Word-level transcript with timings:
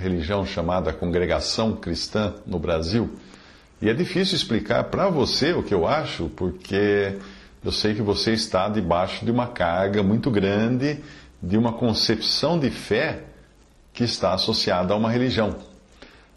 religião 0.00 0.44
chamada 0.44 0.92
Congregação 0.92 1.76
Cristã 1.76 2.34
no 2.46 2.58
Brasil. 2.58 3.10
E 3.80 3.88
é 3.88 3.94
difícil 3.94 4.36
explicar 4.36 4.84
para 4.84 5.08
você 5.08 5.52
o 5.52 5.62
que 5.62 5.72
eu 5.72 5.86
acho, 5.86 6.28
porque 6.30 7.16
eu 7.64 7.70
sei 7.70 7.94
que 7.94 8.02
você 8.02 8.32
está 8.32 8.68
debaixo 8.68 9.24
de 9.24 9.30
uma 9.30 9.46
carga 9.46 10.02
muito 10.02 10.30
grande 10.30 10.98
de 11.42 11.56
uma 11.56 11.72
concepção 11.72 12.58
de 12.58 12.70
fé 12.70 13.20
que 13.92 14.04
está 14.04 14.34
associada 14.34 14.92
a 14.92 14.96
uma 14.96 15.10
religião. 15.10 15.56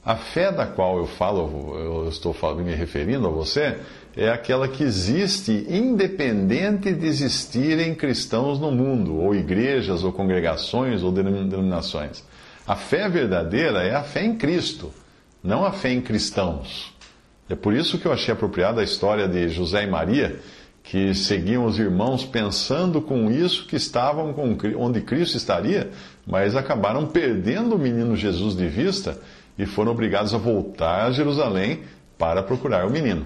A 0.06 0.16
fé 0.16 0.52
da 0.52 0.66
qual 0.66 0.98
eu 0.98 1.08
falo, 1.08 1.78
eu 1.78 2.10
estou 2.10 2.36
me 2.56 2.76
referindo 2.76 3.26
a 3.28 3.30
você, 3.30 3.78
é 4.16 4.30
aquela 4.30 4.68
que 4.68 4.84
existe 4.84 5.66
independente 5.70 6.94
de 6.94 7.08
existirem 7.08 7.96
cristãos 7.96 8.60
no 8.60 8.70
mundo, 8.70 9.16
ou 9.16 9.34
igrejas, 9.34 10.04
ou 10.04 10.12
congregações, 10.12 11.04
ou 11.04 11.12
denominações. 11.12 12.24
A 12.66 12.76
fé 12.76 13.10
verdadeira 13.10 13.84
é 13.84 13.94
a 13.94 14.04
fé 14.04 14.24
em 14.24 14.36
Cristo, 14.36 14.94
não 15.44 15.66
a 15.66 15.72
fé 15.74 15.92
em 15.92 16.02
cristãos. 16.02 16.94
É 17.50 17.56
por 17.56 17.74
isso 17.74 17.98
que 17.98 18.06
eu 18.06 18.14
achei 18.14 18.34
apropriada 18.34 18.80
a 18.80 18.84
história 18.86 19.28
de 19.28 19.50
José 19.50 19.84
e 19.84 19.88
Maria, 19.88 20.40
que 20.82 21.14
seguiam 21.14 21.66
os 21.66 21.78
irmãos 21.78 22.24
pensando 22.24 23.02
com 23.02 23.30
isso 23.30 23.68
que 23.68 23.76
estavam 23.76 24.34
com, 24.34 24.56
onde 24.78 25.02
Cristo 25.02 25.36
estaria, 25.36 25.92
mas 26.26 26.56
acabaram 26.56 27.06
perdendo 27.06 27.76
o 27.76 27.80
menino 27.80 28.16
Jesus 28.16 28.56
de 28.56 28.68
vista 28.68 29.20
e 29.58 29.66
foram 29.66 29.92
obrigados 29.92 30.34
a 30.34 30.38
voltar 30.38 31.06
a 31.06 31.12
Jerusalém 31.12 31.82
para 32.18 32.42
procurar 32.42 32.88
o 32.88 32.90
menino. 32.90 33.26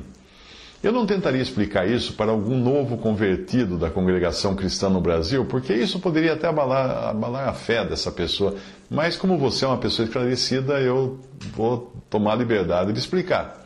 Eu 0.83 0.92
não 0.92 1.08
tentaria 1.08 1.42
explicar 1.42 1.89
isso 1.89 2.14
para 2.14 2.31
algum 2.31 2.56
novo 2.56 2.97
convertido 2.97 3.78
da 3.78 3.89
congregação 3.89 4.56
cristã 4.56 4.89
no 4.89 5.02
Brasil, 5.02 5.44
porque 5.45 5.73
isso 5.73 6.00
poderia 6.00 6.34
até 6.34 6.47
abalar, 6.47 7.09
abalar 7.09 7.50
a 7.50 7.53
fé 7.53 7.84
dessa 7.84 8.11
pessoa. 8.11 8.56
Mas, 8.88 9.17
como 9.17 9.39
você 9.39 9.66
é 9.66 9.67
uma 9.67 9.80
pessoa 9.80 10.06
esclarecida, 10.06 10.80
eu 10.80 11.19
vou 11.56 11.92
tomar 12.09 12.34
a 12.34 12.36
liberdade 12.36 12.94
de 12.94 13.00
explicar. 13.00 13.66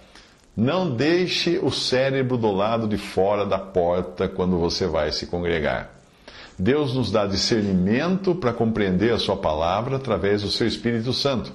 Não 0.55 0.89
deixe 0.89 1.59
o 1.61 1.69
cérebro 1.69 2.37
do 2.37 2.51
lado 2.51 2.87
de 2.87 2.97
fora 2.97 3.45
da 3.45 3.59
porta 3.59 4.29
quando 4.29 4.57
você 4.57 4.87
vai 4.87 5.11
se 5.11 5.27
congregar. 5.27 5.91
Deus 6.57 6.93
nos 6.93 7.11
dá 7.11 7.25
discernimento 7.25 8.35
para 8.35 8.53
compreender 8.53 9.13
a 9.13 9.17
Sua 9.17 9.35
palavra 9.35 9.97
através 9.97 10.43
do 10.43 10.51
seu 10.51 10.67
Espírito 10.67 11.11
Santo. 11.11 11.51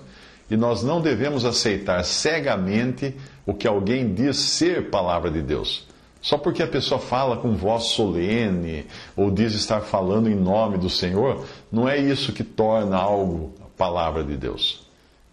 E 0.51 0.57
nós 0.57 0.83
não 0.83 1.01
devemos 1.01 1.45
aceitar 1.45 2.05
cegamente 2.05 3.15
o 3.47 3.55
que 3.55 3.67
alguém 3.67 4.13
diz 4.13 4.37
ser 4.37 4.91
palavra 4.91 5.31
de 5.31 5.41
Deus. 5.41 5.87
Só 6.21 6.37
porque 6.37 6.63
a 6.63 6.67
pessoa 6.67 6.99
fala 6.99 7.37
com 7.37 7.55
voz 7.55 7.85
solene 7.85 8.85
ou 9.17 9.31
diz 9.31 9.55
estar 9.55 9.83
falando 9.83 10.29
em 10.29 10.35
nome 10.35 10.77
do 10.77 10.91
Senhor, 10.91 11.47
não 11.71 11.89
é 11.89 11.97
isso 11.97 12.33
que 12.33 12.43
torna 12.43 12.97
algo 12.97 13.55
palavra 13.77 14.25
de 14.25 14.37
Deus. 14.37 14.85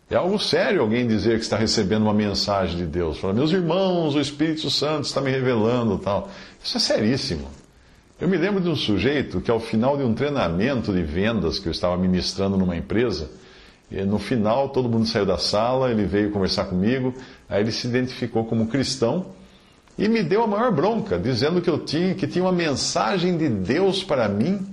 É 0.09 0.15
algo 0.15 0.37
sério 0.37 0.81
alguém 0.81 1.07
dizer 1.07 1.37
que 1.37 1.43
está 1.43 1.57
recebendo 1.57 2.03
uma 2.03 2.13
mensagem 2.13 2.77
de 2.77 2.85
Deus. 2.85 3.17
Fala, 3.17 3.33
meus 3.33 3.51
irmãos, 3.51 4.13
o 4.13 4.19
Espírito 4.19 4.69
Santo 4.69 5.05
está 5.05 5.19
me 5.19 5.31
revelando 5.31 5.97
tal. 5.97 6.29
Isso 6.63 6.77
é 6.77 6.79
seríssimo. 6.79 7.47
Eu 8.21 8.27
me 8.27 8.37
lembro 8.37 8.61
de 8.61 8.69
um 8.69 8.75
sujeito 8.75 9.41
que, 9.41 9.49
ao 9.49 9.59
final 9.59 9.97
de 9.97 10.03
um 10.03 10.13
treinamento 10.13 10.93
de 10.93 11.01
vendas 11.01 11.57
que 11.57 11.67
eu 11.67 11.71
estava 11.71 11.97
ministrando 11.97 12.57
numa 12.57 12.75
empresa, 12.75 13.31
no 14.01 14.17
final, 14.17 14.69
todo 14.69 14.89
mundo 14.89 15.05
saiu 15.05 15.25
da 15.25 15.37
sala, 15.37 15.91
ele 15.91 16.05
veio 16.05 16.31
conversar 16.31 16.65
comigo, 16.65 17.13
aí 17.47 17.61
ele 17.61 17.71
se 17.71 17.85
identificou 17.87 18.43
como 18.45 18.67
cristão 18.67 19.27
e 19.97 20.07
me 20.07 20.23
deu 20.23 20.43
a 20.43 20.47
maior 20.47 20.71
bronca, 20.71 21.19
dizendo 21.19 21.61
que 21.61 21.69
eu 21.69 21.77
tinha, 21.77 22.15
que 22.15 22.25
tinha 22.25 22.43
uma 22.43 22.51
mensagem 22.51 23.37
de 23.37 23.47
Deus 23.47 24.03
para 24.03 24.27
mim, 24.27 24.65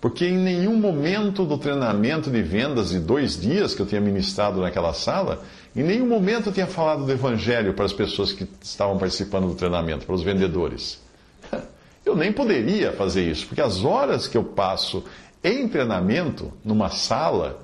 porque 0.00 0.26
em 0.26 0.36
nenhum 0.36 0.76
momento 0.76 1.44
do 1.46 1.56
treinamento 1.56 2.30
de 2.30 2.42
vendas 2.42 2.90
de 2.90 2.98
dois 2.98 3.40
dias 3.40 3.74
que 3.74 3.80
eu 3.80 3.86
tinha 3.86 4.00
ministrado 4.00 4.60
naquela 4.60 4.92
sala, 4.92 5.42
em 5.74 5.82
nenhum 5.82 6.06
momento 6.06 6.50
eu 6.50 6.52
tinha 6.52 6.66
falado 6.66 7.06
do 7.06 7.12
Evangelho 7.12 7.72
para 7.72 7.86
as 7.86 7.92
pessoas 7.92 8.32
que 8.32 8.46
estavam 8.60 8.98
participando 8.98 9.46
do 9.46 9.54
treinamento, 9.54 10.04
para 10.04 10.14
os 10.14 10.22
vendedores. 10.22 11.00
Eu 12.04 12.16
nem 12.16 12.32
poderia 12.32 12.90
fazer 12.90 13.30
isso, 13.30 13.46
porque 13.46 13.60
as 13.60 13.84
horas 13.84 14.26
que 14.26 14.36
eu 14.36 14.42
passo 14.42 15.04
em 15.44 15.68
treinamento, 15.68 16.52
numa 16.64 16.88
sala, 16.88 17.62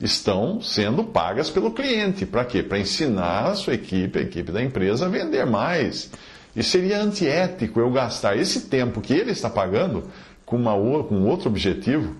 estão 0.00 0.60
sendo 0.60 1.04
pagas 1.04 1.50
pelo 1.50 1.70
cliente. 1.70 2.24
Para 2.24 2.44
quê? 2.44 2.62
Para 2.62 2.78
ensinar 2.78 3.46
a 3.46 3.54
sua 3.54 3.74
equipe, 3.74 4.18
a 4.18 4.22
equipe 4.22 4.52
da 4.52 4.62
empresa, 4.62 5.06
a 5.06 5.08
vender 5.08 5.44
mais. 5.46 6.10
E 6.54 6.62
seria 6.62 7.00
antiético 7.00 7.80
eu 7.80 7.90
gastar 7.90 8.36
esse 8.36 8.62
tempo 8.62 9.00
que 9.00 9.12
ele 9.12 9.32
está 9.32 9.50
pagando 9.50 10.04
com, 10.44 10.56
uma, 10.56 10.72
com 11.04 11.24
outro 11.24 11.48
objetivo, 11.48 12.16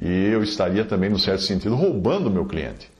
e 0.00 0.08
eu 0.08 0.42
estaria 0.42 0.84
também, 0.84 1.10
no 1.10 1.18
certo 1.18 1.42
sentido, 1.42 1.74
roubando 1.74 2.28
o 2.28 2.30
meu 2.30 2.44
cliente. 2.44 2.90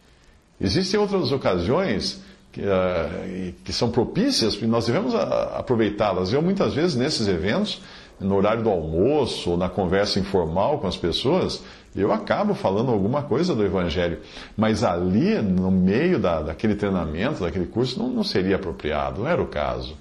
Existem 0.60 0.98
outras 0.98 1.30
ocasiões 1.30 2.20
que, 2.52 2.60
uh, 2.60 3.54
que 3.64 3.72
são 3.72 3.90
propícias 3.90 4.54
e 4.54 4.66
nós 4.66 4.86
devemos 4.86 5.14
aproveitá-las. 5.14 6.32
Eu, 6.32 6.42
muitas 6.42 6.74
vezes, 6.74 6.96
nesses 6.96 7.28
eventos, 7.28 7.80
no 8.20 8.36
horário 8.36 8.62
do 8.62 8.70
almoço, 8.70 9.50
ou 9.50 9.56
na 9.56 9.68
conversa 9.68 10.18
informal 10.18 10.78
com 10.78 10.86
as 10.86 10.96
pessoas, 10.96 11.62
eu 11.94 12.12
acabo 12.12 12.54
falando 12.54 12.90
alguma 12.90 13.22
coisa 13.22 13.54
do 13.54 13.64
Evangelho. 13.64 14.20
Mas 14.56 14.84
ali, 14.84 15.40
no 15.40 15.70
meio 15.70 16.18
da, 16.18 16.42
daquele 16.42 16.74
treinamento, 16.74 17.42
daquele 17.42 17.66
curso, 17.66 17.98
não, 17.98 18.08
não 18.08 18.24
seria 18.24 18.56
apropriado, 18.56 19.22
não 19.22 19.28
era 19.28 19.42
o 19.42 19.46
caso. 19.46 19.96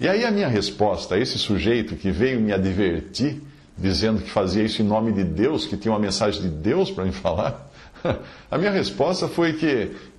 E 0.00 0.08
aí 0.08 0.24
a 0.24 0.30
minha 0.30 0.48
resposta 0.48 1.16
a 1.16 1.18
esse 1.18 1.38
sujeito 1.38 1.96
que 1.96 2.10
veio 2.10 2.40
me 2.40 2.52
advertir, 2.52 3.42
dizendo 3.78 4.20
que 4.20 4.30
fazia 4.30 4.64
isso 4.64 4.82
em 4.82 4.84
nome 4.84 5.12
de 5.12 5.24
Deus, 5.24 5.66
que 5.66 5.76
tinha 5.76 5.92
uma 5.92 6.00
mensagem 6.00 6.42
de 6.42 6.48
Deus 6.48 6.90
para 6.90 7.04
me 7.04 7.12
falar, 7.12 7.70
a 8.50 8.58
minha 8.58 8.70
resposta 8.70 9.28
foi 9.28 9.52
que, 9.54 9.66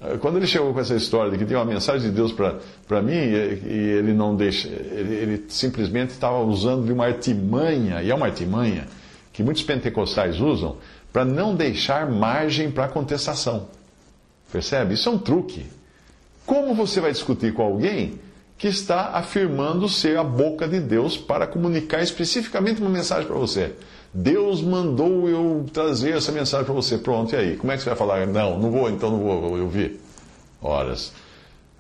eh, 0.02 0.18
quando 0.20 0.38
ele 0.38 0.48
chegou 0.48 0.74
com 0.74 0.80
essa 0.80 0.96
história 0.96 1.32
de 1.32 1.38
que 1.38 1.46
tinha 1.46 1.60
uma 1.60 1.66
mensagem 1.66 2.10
de 2.10 2.16
Deus 2.16 2.32
para 2.32 3.02
mim, 3.02 3.14
e, 3.14 3.62
e, 3.66 3.96
ele 3.98 4.14
não 4.14 4.36
deixa, 4.36 4.68
ele, 4.68 5.14
ele 5.14 5.46
simplesmente 5.50 6.12
estava 6.12 6.40
usando 6.40 6.86
de 6.86 6.92
uma 6.92 7.06
artimanha, 7.06 8.02
e 8.02 8.10
é 8.10 8.16
uma 8.16 8.28
artimanha, 8.28 8.88
que 9.34 9.44
muitos 9.44 9.64
pentecostais 9.64 10.40
usam, 10.40 10.78
para 11.12 11.26
não 11.26 11.56
deixar 11.56 12.10
margem 12.10 12.72
para 12.72 12.88
contestação. 12.88 13.68
Percebe? 14.52 14.94
Isso 14.94 15.10
é 15.10 15.12
um 15.12 15.18
truque. 15.18 15.66
Como 16.46 16.74
você 16.74 17.00
vai 17.00 17.12
discutir 17.12 17.54
com 17.54 17.62
alguém 17.62 18.20
que 18.60 18.68
está 18.68 19.12
afirmando 19.14 19.88
ser 19.88 20.18
a 20.18 20.24
boca 20.24 20.68
de 20.68 20.82
Deus 20.82 21.18
para 21.18 21.48
comunicar 21.48 22.04
especificamente 22.04 22.82
uma 22.82 22.90
mensagem 22.90 23.26
para 23.26 23.38
você? 23.38 23.74
Deus 24.14 24.62
mandou 24.62 25.30
eu 25.30 25.66
trazer 25.72 26.18
essa 26.18 26.30
mensagem 26.30 26.66
para 26.66 26.74
você. 26.74 26.98
Pronto, 26.98 27.34
e 27.34 27.38
aí? 27.38 27.56
Como 27.56 27.72
é 27.72 27.78
que 27.78 27.84
você 27.84 27.90
vai 27.90 27.98
falar? 27.98 28.28
Não, 28.28 28.60
não 28.60 28.70
vou, 28.70 28.90
então 28.90 29.10
não 29.12 29.20
vou 29.20 29.58
eu 29.58 29.64
ouvir. 29.64 30.02
Horas. 30.62 31.14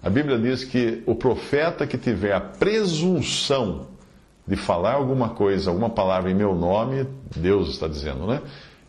A 0.01 0.09
Bíblia 0.09 0.39
diz 0.39 0.63
que 0.63 1.03
o 1.05 1.13
profeta 1.13 1.85
que 1.85 1.97
tiver 1.97 2.33
a 2.33 2.39
presunção 2.39 3.87
de 4.47 4.55
falar 4.55 4.93
alguma 4.93 5.29
coisa, 5.29 5.69
alguma 5.69 5.89
palavra 5.89 6.31
em 6.31 6.33
meu 6.33 6.55
nome, 6.55 7.05
Deus 7.35 7.69
está 7.69 7.89
dizendo, 7.89 8.25
né? 8.25 8.41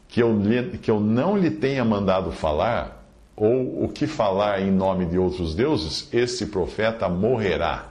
Que 0.08 0.22
eu, 0.22 0.32
que 0.80 0.90
eu 0.90 1.00
não 1.00 1.36
lhe 1.36 1.50
tenha 1.50 1.84
mandado 1.84 2.30
falar, 2.30 2.99
ou 3.40 3.84
o 3.84 3.88
que 3.88 4.06
falar 4.06 4.60
em 4.60 4.70
nome 4.70 5.06
de 5.06 5.18
outros 5.18 5.54
deuses, 5.54 6.06
esse 6.12 6.48
profeta 6.48 7.08
morrerá. 7.08 7.86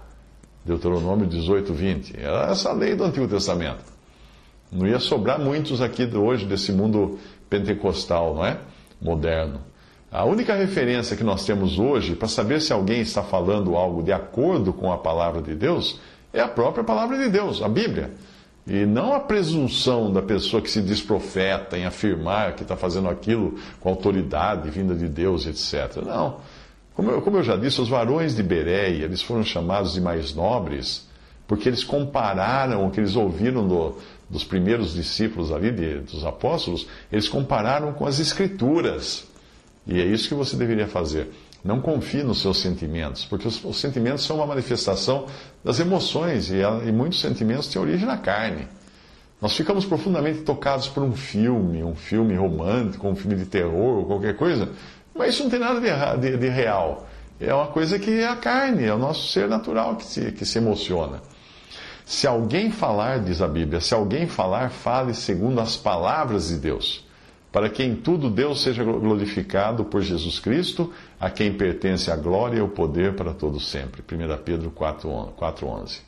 Deuteronômio 0.64 1.26
18, 1.26 1.74
20. 1.74 2.20
É 2.20 2.52
essa 2.52 2.72
lei 2.72 2.94
do 2.94 3.04
Antigo 3.04 3.28
Testamento. 3.28 3.84
Não 4.72 4.86
ia 4.86 5.00
sobrar 5.00 5.40
muitos 5.40 5.82
aqui 5.82 6.06
hoje 6.06 6.46
desse 6.46 6.72
mundo 6.72 7.18
pentecostal, 7.50 8.36
não 8.36 8.46
é? 8.46 8.60
Moderno. 9.02 9.62
A 10.12 10.24
única 10.24 10.54
referência 10.54 11.18
que 11.18 11.24
nós 11.24 11.44
temos 11.44 11.80
hoje 11.80 12.16
para 12.16 12.28
saber 12.28 12.62
se 12.62 12.72
alguém 12.72 13.02
está 13.02 13.24
falando 13.24 13.76
algo 13.76 14.04
de 14.04 14.14
acordo 14.14 14.72
com 14.72 14.94
a 14.94 15.00
palavra 15.00 15.42
de 15.42 15.56
Deus 15.56 16.00
é 16.32 16.42
a 16.42 16.48
própria 16.48 16.84
palavra 16.84 17.18
de 17.18 17.28
Deus, 17.28 17.64
a 17.64 17.68
Bíblia. 17.68 18.12
E 18.70 18.86
não 18.86 19.14
a 19.14 19.20
presunção 19.20 20.14
da 20.14 20.22
pessoa 20.22 20.62
que 20.62 20.70
se 20.70 20.82
diz 20.82 21.02
profeta 21.02 21.78
em 21.78 21.86
afirmar 21.86 22.54
que 22.54 22.62
está 22.62 22.76
fazendo 22.76 23.10
aquilo 23.10 23.56
com 23.80 23.90
autoridade 23.90 24.70
vinda 24.70 24.94
de 24.94 25.08
Deus, 25.08 25.48
etc. 25.48 26.04
Não. 26.06 26.38
Como 26.94 27.10
eu, 27.10 27.22
como 27.22 27.38
eu 27.38 27.44
já 27.44 27.56
disse, 27.56 27.82
os 27.82 27.90
varões 27.90 28.36
de 28.36 28.44
Bereia, 28.44 29.06
eles 29.06 29.22
foram 29.22 29.44
chamados 29.44 29.94
de 29.94 30.02
mais 30.02 30.36
nobres 30.36 31.10
porque 31.50 31.68
eles 31.68 31.84
compararam 31.84 32.86
o 32.86 32.92
que 32.92 33.00
eles 33.00 33.16
ouviram 33.16 33.68
do, 33.68 33.96
dos 34.30 34.44
primeiros 34.44 34.94
discípulos 34.94 35.52
ali, 35.52 35.72
de, 35.72 35.96
dos 36.02 36.24
apóstolos, 36.24 36.88
eles 37.12 37.28
compararam 37.28 37.92
com 37.92 38.06
as 38.06 38.20
Escrituras. 38.20 39.28
E 39.88 40.00
é 40.00 40.06
isso 40.06 40.28
que 40.28 40.36
você 40.36 40.56
deveria 40.56 40.88
fazer. 40.88 41.32
Não 41.64 41.82
confie 41.82 42.24
nos 42.24 42.42
seus 42.42 42.62
sentimentos, 42.62 43.26
porque 43.26 43.48
os, 43.48 43.64
os 43.64 43.80
sentimentos 43.80 44.26
são 44.26 44.38
uma 44.38 44.46
manifestação 44.46 45.26
das 45.64 45.80
emoções, 45.80 46.50
e, 46.50 46.62
e 46.88 46.92
muitos 46.92 47.20
sentimentos 47.20 47.68
têm 47.68 47.82
origem 47.82 48.06
na 48.06 48.18
carne. 48.18 48.68
Nós 49.42 49.56
ficamos 49.56 49.86
profundamente 49.86 50.42
tocados 50.42 50.88
por 50.88 51.04
um 51.04 51.14
filme, 51.14 51.84
um 51.84 51.96
filme 51.96 52.36
romântico, 52.36 53.08
um 53.08 53.16
filme 53.16 53.36
de 53.36 53.46
terror, 53.46 54.00
ou 54.00 54.06
qualquer 54.06 54.36
coisa, 54.36 54.70
mas 55.14 55.34
isso 55.34 55.44
não 55.44 55.50
tem 55.50 55.60
nada 55.60 55.80
de, 55.80 56.22
de, 56.22 56.38
de 56.38 56.50
real. 56.50 57.08
É 57.40 57.54
uma 57.54 57.68
coisa 57.68 57.98
que 57.98 58.20
é 58.20 58.28
a 58.28 58.36
carne, 58.36 58.86
é 58.86 58.94
o 58.94 58.98
nosso 58.98 59.32
ser 59.32 59.48
natural 59.48 59.96
que 59.96 60.06
se, 60.06 60.32
que 60.32 60.46
se 60.46 60.58
emociona. 60.58 61.22
Se 62.06 62.26
alguém 62.28 62.72
falar, 62.72 63.20
diz 63.20 63.42
a 63.42 63.48
Bíblia, 63.48 63.80
se 63.80 63.94
alguém 63.94 64.28
falar, 64.28 64.72
fale 64.72 65.14
segundo 65.14 65.62
as 65.62 65.78
palavras 65.78 66.48
de 66.50 66.56
Deus, 66.56 67.06
para 67.52 67.70
que 67.70 67.84
em 67.84 67.96
tudo 67.96 68.30
Deus 68.30 68.62
seja 68.62 68.84
glorificado 68.84 69.84
por 69.86 70.02
Jesus 70.02 70.40
Cristo, 70.40 70.94
a 71.20 71.30
quem 71.30 71.54
pertence 71.54 72.12
a 72.12 72.16
glória 72.16 72.58
e 72.58 72.62
o 72.62 72.68
poder 72.68 73.16
para 73.16 73.34
todos 73.34 73.70
sempre. 73.70 74.02
1 74.02 74.44
Pedro 74.44 74.72
4,11. 74.72 76.02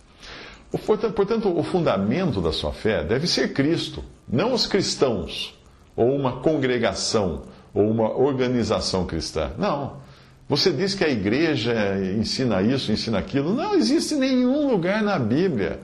Portanto, 1.16 1.50
o 1.58 1.64
fundamento 1.64 2.40
da 2.40 2.52
sua 2.52 2.72
fé 2.72 3.04
deve 3.04 3.28
ser 3.28 3.54
Cristo, 3.54 4.04
não 4.28 4.54
os 4.54 4.66
cristãos, 4.66 5.60
ou 5.96 6.16
uma 6.16 6.38
congregação, 6.42 7.44
ou 7.74 7.90
uma 7.90 8.10
organização 8.16 9.06
cristã. 9.06 9.52
Não. 9.58 10.00
Você 10.48 10.72
diz 10.72 10.94
que 10.94 11.04
a 11.04 11.10
igreja 11.10 11.74
ensina 12.18 12.62
isso, 12.62 12.92
ensina 12.92 13.18
aquilo. 13.18 13.54
Não 13.54 13.74
existe 13.74 14.16
nenhum 14.16 14.70
lugar 14.70 15.02
na 15.02 15.18
Bíblia 15.18 15.80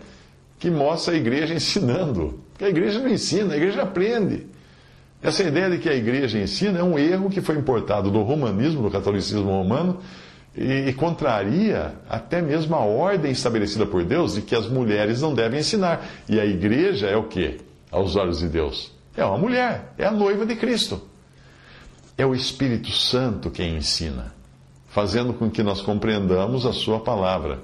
que 0.59 0.69
mostra 0.69 1.13
a 1.13 1.17
igreja 1.17 1.53
ensinando. 1.53 2.41
Porque 2.51 2.65
a 2.65 2.69
igreja 2.69 2.99
não 2.99 3.09
ensina, 3.09 3.53
a 3.53 3.57
igreja 3.57 3.81
aprende. 3.81 4.45
Essa 5.21 5.43
ideia 5.43 5.69
de 5.69 5.77
que 5.79 5.89
a 5.89 5.95
igreja 5.95 6.39
ensina 6.39 6.79
é 6.79 6.83
um 6.83 6.97
erro 6.97 7.29
que 7.29 7.41
foi 7.41 7.55
importado 7.57 8.11
do 8.11 8.21
romanismo, 8.21 8.83
do 8.83 8.91
catolicismo 8.91 9.49
romano, 9.49 9.99
e, 10.55 10.89
e 10.89 10.93
contraria 10.93 11.93
até 12.09 12.41
mesmo 12.41 12.75
a 12.75 12.79
ordem 12.79 13.31
estabelecida 13.31 13.85
por 13.85 14.03
Deus 14.03 14.35
de 14.35 14.41
que 14.41 14.55
as 14.55 14.67
mulheres 14.67 15.21
não 15.21 15.33
devem 15.33 15.59
ensinar. 15.59 16.05
E 16.29 16.39
a 16.39 16.45
igreja 16.45 17.07
é 17.07 17.15
o 17.15 17.23
que? 17.23 17.57
Aos 17.91 18.15
olhos 18.15 18.39
de 18.39 18.47
Deus? 18.47 18.91
É 19.15 19.25
uma 19.25 19.37
mulher, 19.37 19.93
é 19.97 20.05
a 20.05 20.11
noiva 20.11 20.45
de 20.45 20.55
Cristo. 20.55 21.01
É 22.17 22.25
o 22.25 22.33
Espírito 22.33 22.91
Santo 22.91 23.49
quem 23.49 23.77
ensina 23.77 24.37
fazendo 24.97 25.31
com 25.31 25.47
que 25.47 25.61
nós 25.61 25.79
compreendamos 25.79 26.65
a 26.65 26.73
Sua 26.73 26.99
palavra. 26.99 27.59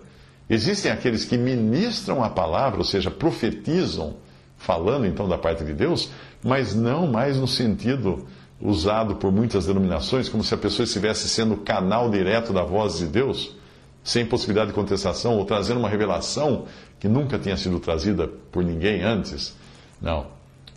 Existem 0.48 0.92
aqueles 0.92 1.26
que 1.26 1.36
ministram 1.36 2.24
a 2.24 2.30
palavra, 2.30 2.78
ou 2.78 2.86
seja, 2.86 3.10
profetizam, 3.10 4.18
falando 4.64 5.06
então 5.06 5.28
da 5.28 5.38
parte 5.38 5.64
de 5.64 5.74
Deus, 5.74 6.10
mas 6.42 6.74
não 6.74 7.06
mais 7.06 7.38
no 7.38 7.48
sentido 7.48 8.26
usado 8.62 9.16
por 9.16 9.32
muitas 9.32 9.66
denominações, 9.66 10.30
como 10.30 10.44
se 10.44 10.54
a 10.54 10.58
pessoa 10.58 10.86
estivesse 10.86 11.28
sendo 11.28 11.58
canal 11.58 12.10
direto 12.10 12.54
da 12.54 12.64
voz 12.64 12.98
de 12.98 13.08
Deus, 13.08 13.56
sem 14.04 14.26
possibilidade 14.26 14.70
de 14.70 14.74
contestação, 14.74 15.38
ou 15.38 15.46
trazendo 15.46 15.80
uma 15.80 15.90
revelação 15.90 16.66
que 16.98 17.10
nunca 17.10 17.38
tinha 17.38 17.58
sido 17.58 17.78
trazida 17.80 18.28
por 18.52 18.64
ninguém 18.64 19.02
antes. 19.04 19.54
Não. 20.02 20.28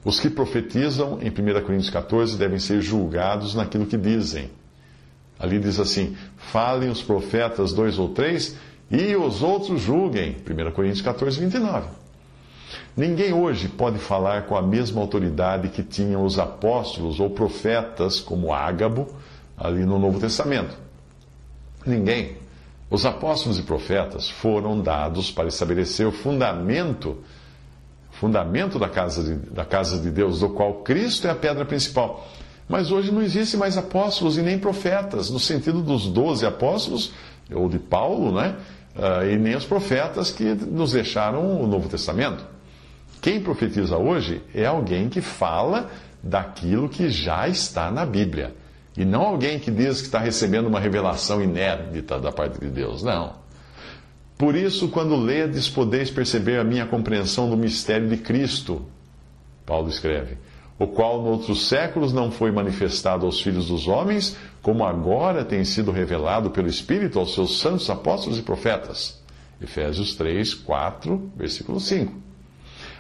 Os 0.05 0.19
que 0.19 0.29
profetizam, 0.29 1.21
em 1.23 1.31
1 1.31 1.65
Coríntios 1.65 1.91
14, 1.91 2.37
devem 2.37 2.59
ser 2.59 2.81
julgados 2.81 3.55
naquilo 3.55 3.87
que 3.87 3.97
dizem. 3.97 4.51
Ali 5.39 5.61
diz 5.61 5.79
assim: 5.79 6.17
falem 6.37 6.91
os 6.91 7.03
profetas 7.03 7.73
dois 7.73 7.99
ou 7.99 8.09
três, 8.09 8.57
e 8.91 9.15
os 9.15 9.43
outros 9.43 9.81
julguem. 9.81 10.37
1 10.49 10.73
Coríntios 10.73 11.03
14, 11.03 11.39
29. 11.39 12.06
Ninguém 12.97 13.33
hoje 13.33 13.69
pode 13.69 13.99
falar 13.99 14.47
com 14.47 14.57
a 14.57 14.63
mesma 14.63 15.01
autoridade 15.01 15.69
que 15.69 15.83
tinham 15.83 16.25
os 16.25 16.39
apóstolos 16.39 17.21
ou 17.21 17.31
profetas, 17.31 18.21
como 18.21 18.53
Ágabo, 18.53 19.09
ali 19.57 19.85
no 19.85 19.99
Novo 19.99 20.19
Testamento. 20.19 20.77
Ninguém. 21.85 22.37
Os 22.91 23.05
apóstolos 23.05 23.59
e 23.59 23.63
profetas 23.63 24.29
foram 24.29 24.81
dados 24.81 25.31
para 25.31 25.49
estabelecer 25.49 26.07
o 26.07 26.13
fundamento, 26.13 27.19
fundamento 28.13 28.79
da 28.79 28.89
casa 28.89 29.23
de, 29.23 29.35
da 29.51 29.65
casa 29.65 29.99
de 29.99 30.11
Deus, 30.11 30.41
do 30.41 30.51
qual 30.51 30.75
Cristo 30.83 31.27
é 31.27 31.31
a 31.31 31.35
pedra 31.35 31.65
principal. 31.65 32.29
Mas 32.69 32.91
hoje 32.91 33.13
não 33.13 33.23
existe 33.23 33.57
mais 33.57 33.77
apóstolos 33.77 34.39
e 34.39 34.43
nem 34.43 34.59
profetas, 34.59 35.31
no 35.31 35.39
sentido 35.39 35.83
dos 35.83 36.07
doze 36.07 36.47
apóstolos, 36.47 37.13
ou 37.53 37.69
de 37.69 37.79
Paulo, 37.79 38.33
né? 38.33 38.57
Uh, 38.97 39.31
e 39.31 39.37
nem 39.37 39.55
os 39.55 39.65
profetas 39.65 40.31
que 40.31 40.45
nos 40.45 40.93
deixaram 40.93 41.61
o 41.63 41.67
Novo 41.67 41.89
Testamento. 41.89 42.56
Quem 43.21 43.41
profetiza 43.41 43.97
hoje 43.97 44.43
é 44.55 44.67
alguém 44.67 45.09
que 45.09 45.21
fala 45.21 45.91
daquilo 46.23 46.89
que 46.89 47.09
já 47.09 47.49
está 47.49 47.91
na 47.91 48.05
Bíblia. 48.05 48.55
E 48.97 49.05
não 49.05 49.23
alguém 49.23 49.59
que 49.59 49.71
diz 49.71 50.01
que 50.01 50.07
está 50.07 50.19
recebendo 50.19 50.67
uma 50.67 50.81
revelação 50.81 51.43
inédita 51.43 52.19
da 52.19 52.33
parte 52.33 52.59
de 52.59 52.69
Deus. 52.69 53.03
Não. 53.03 53.35
Por 54.39 54.55
isso, 54.55 54.89
quando 54.89 55.17
ledes, 55.17 55.69
podeis 55.69 56.11
perceber 56.11 56.59
a 56.59 56.65
minha 56.65 56.87
compreensão 56.87 57.49
do 57.49 57.57
mistério 57.57 58.09
de 58.09 58.17
Cristo. 58.17 58.85
Paulo 59.65 59.89
escreve 59.89 60.39
o 60.79 60.87
qual 60.87 61.23
noutros 61.23 61.69
séculos 61.69 62.13
não 62.13 62.31
foi 62.31 62.51
manifestado 62.51 63.25
aos 63.25 63.41
filhos 63.41 63.69
dos 63.69 63.89
homens, 63.89 64.37
como 64.61 64.85
agora 64.85 65.45
tem 65.45 65.65
sido 65.65 65.91
revelado 65.91 66.51
pelo 66.51 66.69
Espírito 66.69 67.19
aos 67.19 67.35
seus 67.35 67.59
santos 67.61 67.89
apóstolos 67.89 68.39
e 68.39 68.43
profetas. 68.43 69.19
Efésios 69.61 70.15
3, 70.15 70.53
4, 70.55 71.33
versículo 71.35 71.81
5. 71.81 72.26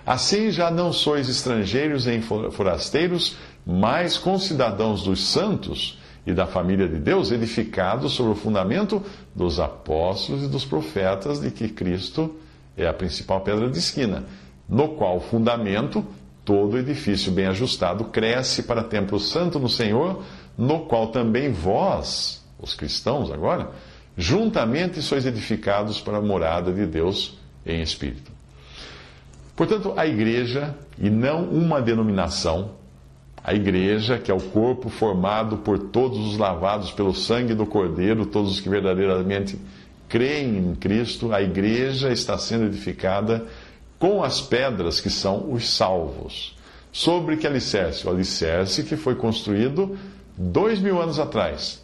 Assim 0.06 0.52
já 0.52 0.70
não 0.70 0.92
sois 0.92 1.28
estrangeiros 1.28 2.06
nem 2.06 2.22
forasteiros, 2.22 3.36
mas 3.66 4.16
concidadãos 4.16 5.02
dos 5.02 5.26
santos 5.26 5.98
e 6.24 6.32
da 6.32 6.46
família 6.46 6.88
de 6.88 7.00
Deus, 7.00 7.32
edificados 7.32 8.12
sobre 8.12 8.32
o 8.32 8.36
fundamento 8.36 9.02
dos 9.34 9.58
apóstolos 9.58 10.44
e 10.44 10.48
dos 10.48 10.64
profetas, 10.64 11.40
de 11.40 11.50
que 11.50 11.68
Cristo 11.68 12.36
é 12.76 12.86
a 12.86 12.94
principal 12.94 13.40
pedra 13.40 13.68
de 13.68 13.78
esquina, 13.78 14.24
no 14.68 14.90
qual 14.90 15.20
fundamento 15.20 16.04
todo 16.44 16.78
edifício 16.78 17.32
bem 17.32 17.46
ajustado 17.46 18.04
cresce 18.04 18.62
para 18.62 18.84
templo 18.84 19.18
santo 19.18 19.58
no 19.58 19.68
Senhor, 19.68 20.22
no 20.56 20.86
qual 20.86 21.08
também 21.08 21.50
vós, 21.50 22.44
os 22.60 22.74
cristãos 22.74 23.32
agora, 23.32 23.70
juntamente 24.16 25.02
sois 25.02 25.26
edificados 25.26 26.00
para 26.00 26.18
a 26.18 26.22
morada 26.22 26.72
de 26.72 26.86
Deus 26.86 27.36
em 27.64 27.82
espírito. 27.82 28.35
Portanto, 29.56 29.94
a 29.96 30.06
igreja, 30.06 30.76
e 30.98 31.08
não 31.08 31.44
uma 31.44 31.80
denominação, 31.80 32.72
a 33.42 33.54
igreja, 33.54 34.18
que 34.18 34.30
é 34.30 34.34
o 34.34 34.40
corpo 34.40 34.90
formado 34.90 35.56
por 35.58 35.78
todos 35.78 36.18
os 36.18 36.36
lavados 36.36 36.92
pelo 36.92 37.14
sangue 37.14 37.54
do 37.54 37.64
Cordeiro, 37.64 38.26
todos 38.26 38.52
os 38.52 38.60
que 38.60 38.68
verdadeiramente 38.68 39.58
creem 40.08 40.58
em 40.58 40.74
Cristo, 40.74 41.32
a 41.32 41.40
igreja 41.40 42.12
está 42.12 42.36
sendo 42.36 42.66
edificada 42.66 43.46
com 43.98 44.22
as 44.22 44.42
pedras 44.42 45.00
que 45.00 45.08
são 45.08 45.50
os 45.52 45.68
salvos. 45.70 46.54
Sobre 46.92 47.36
que 47.36 47.46
alicerce? 47.46 48.06
O 48.06 48.10
alicerce 48.10 48.82
que 48.82 48.96
foi 48.96 49.14
construído 49.14 49.96
dois 50.36 50.80
mil 50.80 51.00
anos 51.00 51.18
atrás 51.18 51.82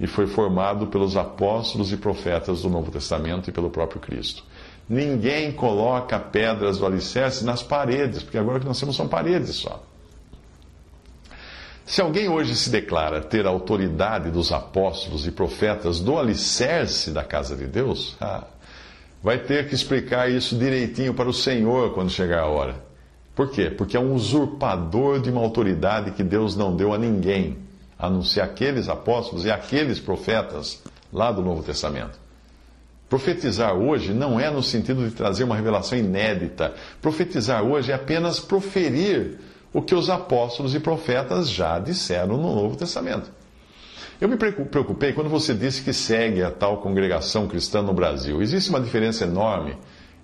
e 0.00 0.06
foi 0.06 0.26
formado 0.26 0.86
pelos 0.86 1.16
apóstolos 1.16 1.92
e 1.92 1.96
profetas 1.96 2.62
do 2.62 2.70
Novo 2.70 2.90
Testamento 2.90 3.50
e 3.50 3.52
pelo 3.52 3.70
próprio 3.70 4.00
Cristo. 4.00 4.44
Ninguém 4.88 5.52
coloca 5.52 6.18
pedras 6.18 6.78
do 6.78 6.86
alicerce 6.86 7.44
nas 7.44 7.62
paredes, 7.62 8.22
porque 8.22 8.38
agora 8.38 8.56
o 8.56 8.60
que 8.60 8.66
nós 8.66 8.80
temos 8.80 8.96
são 8.96 9.06
paredes 9.06 9.56
só. 9.56 9.82
Se 11.84 12.00
alguém 12.00 12.28
hoje 12.28 12.54
se 12.54 12.70
declara 12.70 13.20
ter 13.20 13.46
a 13.46 13.50
autoridade 13.50 14.30
dos 14.30 14.52
apóstolos 14.52 15.26
e 15.26 15.30
profetas 15.30 16.00
do 16.00 16.18
alicerce 16.18 17.10
da 17.10 17.24
casa 17.24 17.56
de 17.56 17.66
Deus, 17.66 18.14
ah, 18.20 18.44
vai 19.22 19.38
ter 19.38 19.68
que 19.68 19.74
explicar 19.74 20.30
isso 20.30 20.56
direitinho 20.56 21.14
para 21.14 21.28
o 21.28 21.32
Senhor 21.32 21.94
quando 21.94 22.10
chegar 22.10 22.40
a 22.40 22.46
hora. 22.46 22.76
Por 23.34 23.50
quê? 23.50 23.70
Porque 23.70 23.96
é 23.96 24.00
um 24.00 24.14
usurpador 24.14 25.20
de 25.20 25.30
uma 25.30 25.40
autoridade 25.40 26.10
que 26.10 26.22
Deus 26.22 26.56
não 26.56 26.76
deu 26.76 26.92
a 26.92 26.98
ninguém, 26.98 27.56
a 27.98 28.10
não 28.10 28.22
ser 28.22 28.40
aqueles 28.40 28.88
apóstolos 28.88 29.44
e 29.44 29.50
aqueles 29.50 29.98
profetas 29.98 30.82
lá 31.12 31.32
do 31.32 31.40
Novo 31.40 31.62
Testamento. 31.62 32.18
Profetizar 33.08 33.74
hoje 33.74 34.12
não 34.12 34.38
é 34.38 34.50
no 34.50 34.62
sentido 34.62 35.08
de 35.08 35.14
trazer 35.14 35.44
uma 35.44 35.56
revelação 35.56 35.98
inédita. 35.98 36.74
Profetizar 37.00 37.62
hoje 37.62 37.90
é 37.90 37.94
apenas 37.94 38.38
proferir 38.38 39.38
o 39.72 39.80
que 39.80 39.94
os 39.94 40.10
apóstolos 40.10 40.74
e 40.74 40.80
profetas 40.80 41.48
já 41.48 41.78
disseram 41.78 42.36
no 42.36 42.54
Novo 42.54 42.76
Testamento. 42.76 43.30
Eu 44.20 44.28
me 44.28 44.36
preocupei 44.36 45.12
quando 45.12 45.30
você 45.30 45.54
disse 45.54 45.82
que 45.82 45.92
segue 45.92 46.42
a 46.42 46.50
tal 46.50 46.78
congregação 46.78 47.46
cristã 47.46 47.80
no 47.80 47.92
Brasil. 47.92 48.42
Existe 48.42 48.68
uma 48.68 48.80
diferença 48.80 49.24
enorme 49.24 49.76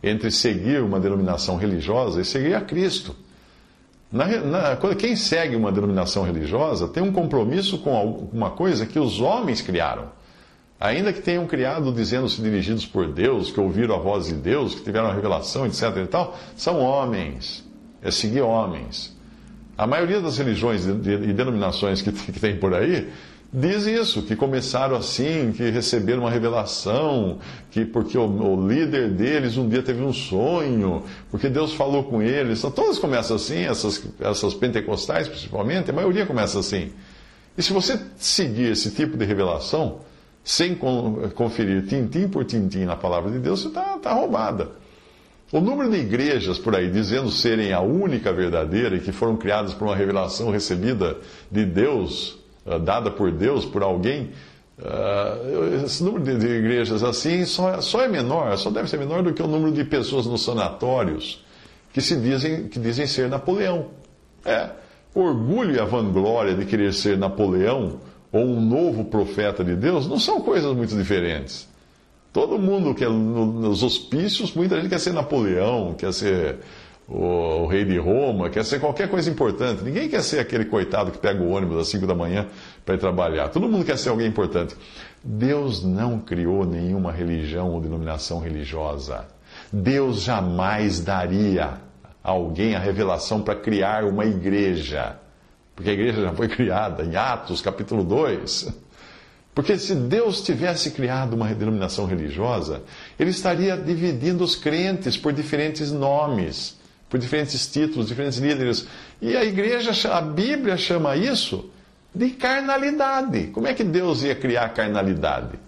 entre 0.02 0.30
seguir 0.30 0.82
uma 0.82 1.00
denominação 1.00 1.56
religiosa 1.56 2.20
e 2.20 2.24
seguir 2.24 2.54
a 2.54 2.60
Cristo. 2.60 3.16
Na, 4.12 4.26
na, 4.26 4.76
quem 4.98 5.16
segue 5.16 5.56
uma 5.56 5.72
denominação 5.72 6.24
religiosa 6.24 6.88
tem 6.88 7.02
um 7.02 7.12
compromisso 7.12 7.78
com 7.78 8.28
uma 8.32 8.50
coisa 8.50 8.84
que 8.84 8.98
os 8.98 9.20
homens 9.20 9.62
criaram. 9.62 10.08
Ainda 10.84 11.14
que 11.14 11.22
tenham 11.22 11.46
criado 11.46 11.90
dizendo-se 11.90 12.42
dirigidos 12.42 12.84
por 12.84 13.10
Deus, 13.10 13.50
que 13.50 13.58
ouviram 13.58 13.94
a 13.94 13.98
voz 13.98 14.26
de 14.26 14.34
Deus, 14.34 14.74
que 14.74 14.82
tiveram 14.82 15.06
a 15.06 15.14
revelação, 15.14 15.64
etc. 15.64 15.80
e 15.96 16.06
tal, 16.06 16.38
são 16.58 16.78
homens. 16.78 17.64
É 18.02 18.10
seguir 18.10 18.42
homens. 18.42 19.16
A 19.78 19.86
maioria 19.86 20.20
das 20.20 20.36
religiões 20.36 20.84
e 20.84 21.32
denominações 21.32 22.02
que, 22.04 22.12
tem 22.12 22.58
por 22.58 22.74
aí 22.74 23.10
diz 23.50 23.86
isso, 23.86 24.24
que 24.24 24.36
começaram 24.36 24.94
assim, 24.94 25.54
que 25.56 25.70
receberam 25.70 26.24
uma 26.24 26.30
revelação, 26.30 27.38
que 27.70 27.86
porque 27.86 28.18
o, 28.18 28.26
o, 28.26 28.68
líder 28.68 29.08
deles 29.08 29.56
um 29.56 29.66
dia 29.66 29.82
teve 29.82 30.02
um 30.02 30.12
sonho, 30.12 31.02
porque 31.30 31.48
Deus 31.48 31.72
falou 31.72 32.04
com 32.04 32.20
eles. 32.20 32.58
Então, 32.58 32.70
todas 32.70 32.98
começam 32.98 33.36
assim, 33.36 33.64
essas, 33.64 34.06
essas 34.20 34.52
pentecostais 34.52 35.28
principalmente, 35.28 35.88
a 35.88 35.94
maioria 35.94 36.26
começa 36.26 36.58
assim. 36.58 36.92
E 37.56 37.62
se 37.62 37.72
você 37.72 37.98
seguir 38.18 38.72
esse 38.72 38.90
tipo 38.90 39.16
de 39.16 39.24
revelação, 39.24 40.00
sem 40.44 40.74
conferir 41.34 41.86
tintim 41.86 42.28
por 42.28 42.44
tintim 42.44 42.84
na 42.84 42.94
palavra 42.94 43.30
de 43.30 43.38
Deus, 43.38 43.62
você 43.62 43.68
está 43.68 43.98
tá 43.98 44.12
roubada. 44.12 44.72
O 45.50 45.60
número 45.60 45.90
de 45.90 45.96
igrejas 45.96 46.58
por 46.58 46.76
aí 46.76 46.90
dizendo 46.90 47.30
serem 47.30 47.72
a 47.72 47.80
única 47.80 48.32
verdadeira 48.32 48.96
e 48.96 49.00
que 49.00 49.10
foram 49.10 49.36
criadas 49.36 49.72
por 49.72 49.86
uma 49.86 49.96
revelação 49.96 50.50
recebida 50.50 51.16
de 51.50 51.64
Deus, 51.64 52.38
uh, 52.66 52.78
dada 52.78 53.10
por 53.10 53.30
Deus, 53.30 53.64
por 53.64 53.82
alguém, 53.82 54.32
uh, 54.78 55.84
esse 55.84 56.02
número 56.02 56.38
de, 56.38 56.46
igrejas 56.46 57.02
assim 57.02 57.46
só, 57.46 57.80
só 57.80 58.02
é 58.02 58.08
menor, 58.08 58.56
só 58.58 58.70
deve 58.70 58.88
ser 58.90 58.98
menor 58.98 59.22
do 59.22 59.32
que 59.32 59.42
o 59.42 59.46
número 59.46 59.72
de 59.72 59.84
pessoas 59.84 60.26
nos 60.26 60.44
sanatórios 60.44 61.42
que 61.92 62.00
se 62.00 62.16
dizem, 62.16 62.68
que 62.68 62.78
dizem 62.78 63.06
ser 63.06 63.28
Napoleão. 63.28 63.86
É, 64.44 64.70
o 65.14 65.20
orgulho 65.20 65.76
e 65.76 65.80
a 65.80 65.84
vanglória 65.84 66.54
de 66.54 66.66
querer 66.66 66.92
ser 66.92 67.16
Napoleão 67.16 68.00
ou 68.34 68.44
um 68.44 68.60
novo 68.60 69.04
profeta 69.04 69.62
de 69.62 69.76
Deus 69.76 70.08
não 70.08 70.18
são 70.18 70.40
coisas 70.40 70.74
muito 70.74 70.96
diferentes. 70.96 71.68
Todo 72.32 72.58
mundo 72.58 72.92
quer, 72.92 73.08
nos 73.08 73.84
hospícios, 73.84 74.52
muita 74.52 74.74
gente 74.74 74.88
quer 74.88 74.98
ser 74.98 75.12
Napoleão, 75.12 75.94
quer 75.94 76.12
ser 76.12 76.56
o, 77.06 77.62
o, 77.62 77.66
rei 77.68 77.84
de 77.84 77.96
Roma, 77.96 78.50
quer 78.50 78.64
ser 78.64 78.80
qualquer 78.80 79.08
coisa 79.08 79.30
importante. 79.30 79.84
Ninguém 79.84 80.08
quer 80.08 80.20
ser 80.20 80.40
aquele 80.40 80.64
coitado 80.64 81.12
que 81.12 81.18
pega 81.18 81.40
o 81.40 81.50
ônibus 81.50 81.78
às 81.78 81.86
5 81.86 82.08
da 82.08 82.14
manhã 82.14 82.48
para 82.84 82.96
ir 82.96 82.98
trabalhar. 82.98 83.50
Todo 83.50 83.68
mundo 83.68 83.84
quer 83.84 83.96
ser 83.96 84.08
alguém 84.08 84.26
importante. 84.26 84.74
Deus 85.22 85.84
não 85.84 86.18
criou 86.18 86.66
nenhuma 86.66 87.12
religião 87.12 87.70
ou 87.70 87.80
denominação 87.80 88.40
religiosa. 88.40 89.28
Deus 89.72 90.22
jamais 90.22 90.98
daria 90.98 91.74
a 92.24 92.30
alguém 92.30 92.74
a 92.74 92.80
revelação 92.80 93.40
para 93.42 93.54
criar 93.54 94.02
uma 94.02 94.24
igreja. 94.24 95.20
Porque 95.74 95.90
a 95.90 95.92
igreja 95.92 96.22
já 96.22 96.32
foi 96.32 96.48
criada 96.48 97.04
em 97.04 97.16
Atos 97.16 97.60
capítulo 97.60 98.04
2. 98.04 98.84
Porque 99.54 99.78
se 99.78 99.94
Deus 99.94 100.42
tivesse 100.42 100.90
criado 100.90 101.34
uma 101.34 101.54
denominação 101.54 102.06
religiosa, 102.06 102.82
ele 103.18 103.30
estaria 103.30 103.76
dividindo 103.76 104.42
os 104.42 104.56
crentes 104.56 105.16
por 105.16 105.32
diferentes 105.32 105.92
nomes, 105.92 106.76
por 107.08 107.20
diferentes 107.20 107.64
títulos, 107.68 108.08
diferentes 108.08 108.38
líderes. 108.38 108.86
E 109.22 109.36
a 109.36 109.44
igreja, 109.44 109.92
a 110.12 110.20
Bíblia 110.20 110.76
chama 110.76 111.16
isso 111.16 111.70
de 112.12 112.30
carnalidade. 112.30 113.48
Como 113.48 113.68
é 113.68 113.74
que 113.74 113.84
Deus 113.84 114.24
ia 114.24 114.34
criar 114.34 114.68
carnalidade? 114.70 115.58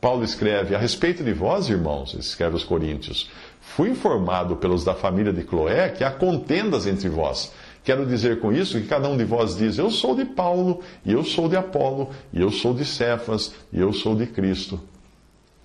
Paulo 0.00 0.22
escreve: 0.22 0.76
A 0.76 0.78
respeito 0.78 1.24
de 1.24 1.32
vós, 1.32 1.68
irmãos, 1.68 2.14
escreve 2.14 2.52
aos 2.52 2.62
Coríntios, 2.62 3.28
fui 3.60 3.90
informado 3.90 4.54
pelos 4.54 4.84
da 4.84 4.94
família 4.94 5.32
de 5.32 5.42
Cloé 5.42 5.88
que 5.88 6.04
há 6.04 6.12
contendas 6.12 6.86
entre 6.86 7.08
vós. 7.08 7.52
Quero 7.86 8.04
dizer 8.04 8.40
com 8.40 8.52
isso 8.52 8.80
que 8.80 8.88
cada 8.88 9.08
um 9.08 9.16
de 9.16 9.22
vós 9.22 9.56
diz: 9.56 9.78
Eu 9.78 9.92
sou 9.92 10.16
de 10.16 10.24
Paulo, 10.24 10.80
e 11.04 11.12
eu 11.12 11.22
sou 11.22 11.48
de 11.48 11.56
Apolo, 11.56 12.10
e 12.32 12.40
eu 12.40 12.50
sou 12.50 12.74
de 12.74 12.84
Cefas, 12.84 13.54
e 13.72 13.78
eu 13.78 13.92
sou 13.92 14.16
de 14.16 14.26
Cristo. 14.26 14.80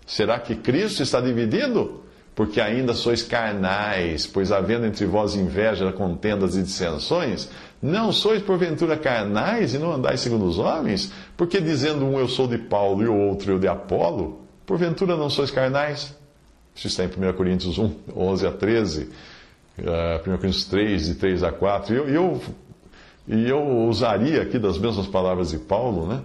Será 0.05 0.39
que 0.39 0.53
Cristo 0.55 1.01
está 1.01 1.19
dividido? 1.19 2.03
Porque 2.35 2.61
ainda 2.61 2.93
sois 2.93 3.23
carnais, 3.23 4.27
pois 4.27 4.51
havendo 4.51 4.85
entre 4.85 5.03
vós 5.07 5.33
inveja, 5.35 5.91
contendas 5.91 6.55
e 6.55 6.61
dissensões, 6.61 7.49
não 7.81 8.11
sois 8.11 8.39
porventura 8.43 8.95
carnais 8.95 9.73
e 9.73 9.79
não 9.79 9.91
andais 9.91 10.19
segundo 10.19 10.45
os 10.45 10.59
homens? 10.59 11.11
Porque 11.35 11.59
dizendo 11.59 12.05
um 12.05 12.19
eu 12.19 12.27
sou 12.27 12.47
de 12.47 12.59
Paulo 12.59 13.01
e 13.01 13.07
o 13.07 13.15
outro 13.15 13.51
eu 13.51 13.57
de 13.57 13.67
Apolo, 13.67 14.41
porventura 14.63 15.17
não 15.17 15.29
sois 15.29 15.49
carnais? 15.49 16.15
Isso 16.75 16.85
está 16.85 17.03
em 17.03 17.07
1 17.07 17.33
Coríntios 17.33 17.79
1, 17.79 17.91
11 18.15 18.47
a 18.47 18.51
13 18.51 19.01
uh, 19.01 19.09
1 19.81 20.37
Coríntios 20.37 20.65
3, 20.65 21.07
de 21.07 21.15
3 21.15 21.43
a 21.43 21.51
4. 21.51 21.93
E 21.93 21.97
eu, 21.97 22.09
eu, 22.09 22.41
e 23.27 23.49
eu 23.49 23.87
usaria 23.87 24.41
aqui 24.41 24.59
das 24.59 24.77
mesmas 24.77 25.07
palavras 25.07 25.49
de 25.51 25.57
Paulo, 25.57 26.07
né? 26.07 26.21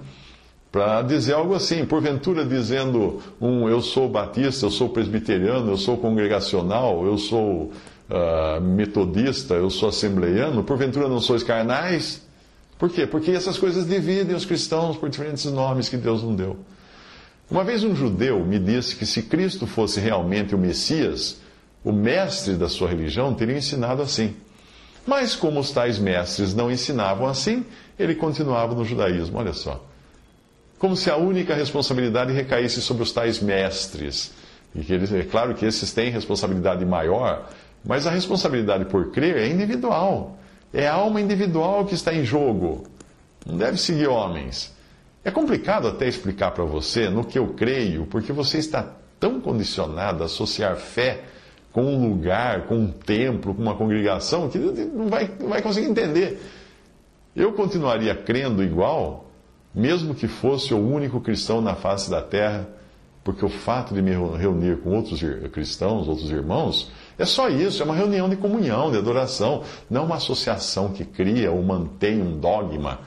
Para 0.70 1.00
dizer 1.00 1.32
algo 1.32 1.54
assim, 1.54 1.86
porventura 1.86 2.44
dizendo 2.44 3.22
um 3.40 3.68
eu 3.68 3.80
sou 3.80 4.08
batista, 4.08 4.66
eu 4.66 4.70
sou 4.70 4.90
presbiteriano, 4.90 5.70
eu 5.70 5.76
sou 5.76 5.96
congregacional, 5.96 7.06
eu 7.06 7.16
sou 7.16 7.72
uh, 8.10 8.60
metodista, 8.60 9.54
eu 9.54 9.70
sou 9.70 9.88
assembleiano, 9.88 10.62
porventura 10.62 11.08
não 11.08 11.20
sois 11.20 11.42
carnais? 11.42 12.26
Por 12.78 12.90
quê? 12.90 13.06
Porque 13.06 13.30
essas 13.30 13.56
coisas 13.56 13.88
dividem 13.88 14.36
os 14.36 14.44
cristãos 14.44 14.98
por 14.98 15.08
diferentes 15.08 15.46
nomes 15.46 15.88
que 15.88 15.96
Deus 15.96 16.22
não 16.22 16.34
deu. 16.34 16.58
Uma 17.50 17.64
vez 17.64 17.84
um 17.84 17.94
judeu 17.94 18.44
me 18.44 18.58
disse 18.58 18.96
que 18.96 19.06
se 19.06 19.22
Cristo 19.22 19.66
fosse 19.66 20.00
realmente 20.00 20.54
o 20.54 20.58
Messias, 20.58 21.40
o 21.86 21.92
mestre 21.92 22.54
da 22.54 22.68
sua 22.68 22.88
religião 22.88 23.32
teria 23.32 23.56
ensinado 23.56 24.02
assim. 24.02 24.34
Mas 25.06 25.36
como 25.36 25.60
os 25.60 25.70
tais 25.70 26.00
mestres 26.00 26.52
não 26.52 26.68
ensinavam 26.68 27.28
assim, 27.28 27.64
ele 27.96 28.16
continuava 28.16 28.74
no 28.74 28.84
judaísmo. 28.84 29.38
Olha 29.38 29.52
só. 29.52 29.80
Como 30.80 30.96
se 30.96 31.08
a 31.08 31.16
única 31.16 31.54
responsabilidade 31.54 32.32
recaísse 32.32 32.82
sobre 32.82 33.04
os 33.04 33.12
tais 33.12 33.38
mestres. 33.38 34.32
E 34.74 34.80
que 34.80 34.92
eles, 34.92 35.12
é 35.12 35.22
claro 35.22 35.54
que 35.54 35.64
esses 35.64 35.92
têm 35.92 36.10
responsabilidade 36.10 36.84
maior, 36.84 37.48
mas 37.84 38.04
a 38.04 38.10
responsabilidade 38.10 38.86
por 38.86 39.12
crer 39.12 39.36
é 39.36 39.48
individual. 39.48 40.36
É 40.74 40.88
a 40.88 40.94
alma 40.94 41.20
individual 41.20 41.86
que 41.86 41.94
está 41.94 42.12
em 42.12 42.24
jogo. 42.24 42.88
Não 43.46 43.56
deve 43.56 43.78
seguir 43.78 44.08
homens. 44.08 44.74
É 45.24 45.30
complicado 45.30 45.86
até 45.86 46.08
explicar 46.08 46.50
para 46.50 46.64
você 46.64 47.08
no 47.08 47.24
que 47.24 47.38
eu 47.38 47.54
creio, 47.54 48.06
porque 48.06 48.32
você 48.32 48.58
está 48.58 48.84
tão 49.20 49.40
condicionado 49.40 50.24
a 50.24 50.26
associar 50.26 50.74
fé 50.74 51.35
com 51.76 51.84
um 51.84 52.08
lugar, 52.08 52.62
com 52.62 52.74
um 52.74 52.90
templo, 52.90 53.54
com 53.54 53.60
uma 53.60 53.74
congregação, 53.74 54.48
que 54.48 54.56
não 54.56 55.08
vai, 55.08 55.30
não 55.38 55.50
vai 55.50 55.60
conseguir 55.60 55.88
entender. 55.88 56.40
Eu 57.36 57.52
continuaria 57.52 58.14
crendo 58.14 58.64
igual, 58.64 59.26
mesmo 59.74 60.14
que 60.14 60.26
fosse 60.26 60.72
o 60.72 60.78
único 60.78 61.20
cristão 61.20 61.60
na 61.60 61.74
face 61.74 62.10
da 62.10 62.22
terra, 62.22 62.66
porque 63.22 63.44
o 63.44 63.50
fato 63.50 63.92
de 63.92 64.00
me 64.00 64.12
reunir 64.38 64.78
com 64.78 64.96
outros 64.96 65.20
cristãos, 65.52 66.08
outros 66.08 66.30
irmãos, 66.30 66.90
é 67.18 67.26
só 67.26 67.50
isso, 67.50 67.82
é 67.82 67.84
uma 67.84 67.94
reunião 67.94 68.26
de 68.26 68.36
comunhão, 68.36 68.90
de 68.90 68.96
adoração, 68.96 69.62
não 69.90 70.06
uma 70.06 70.16
associação 70.16 70.94
que 70.94 71.04
cria 71.04 71.52
ou 71.52 71.62
mantém 71.62 72.22
um 72.22 72.38
dogma 72.40 73.00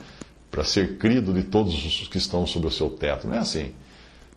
para 0.48 0.62
ser 0.62 0.96
crido 0.96 1.32
de 1.32 1.42
todos 1.42 1.74
os 1.74 2.06
que 2.06 2.18
estão 2.18 2.46
sob 2.46 2.68
o 2.68 2.70
seu 2.70 2.88
teto. 2.88 3.26
Não 3.26 3.34
é 3.34 3.38
assim. 3.38 3.72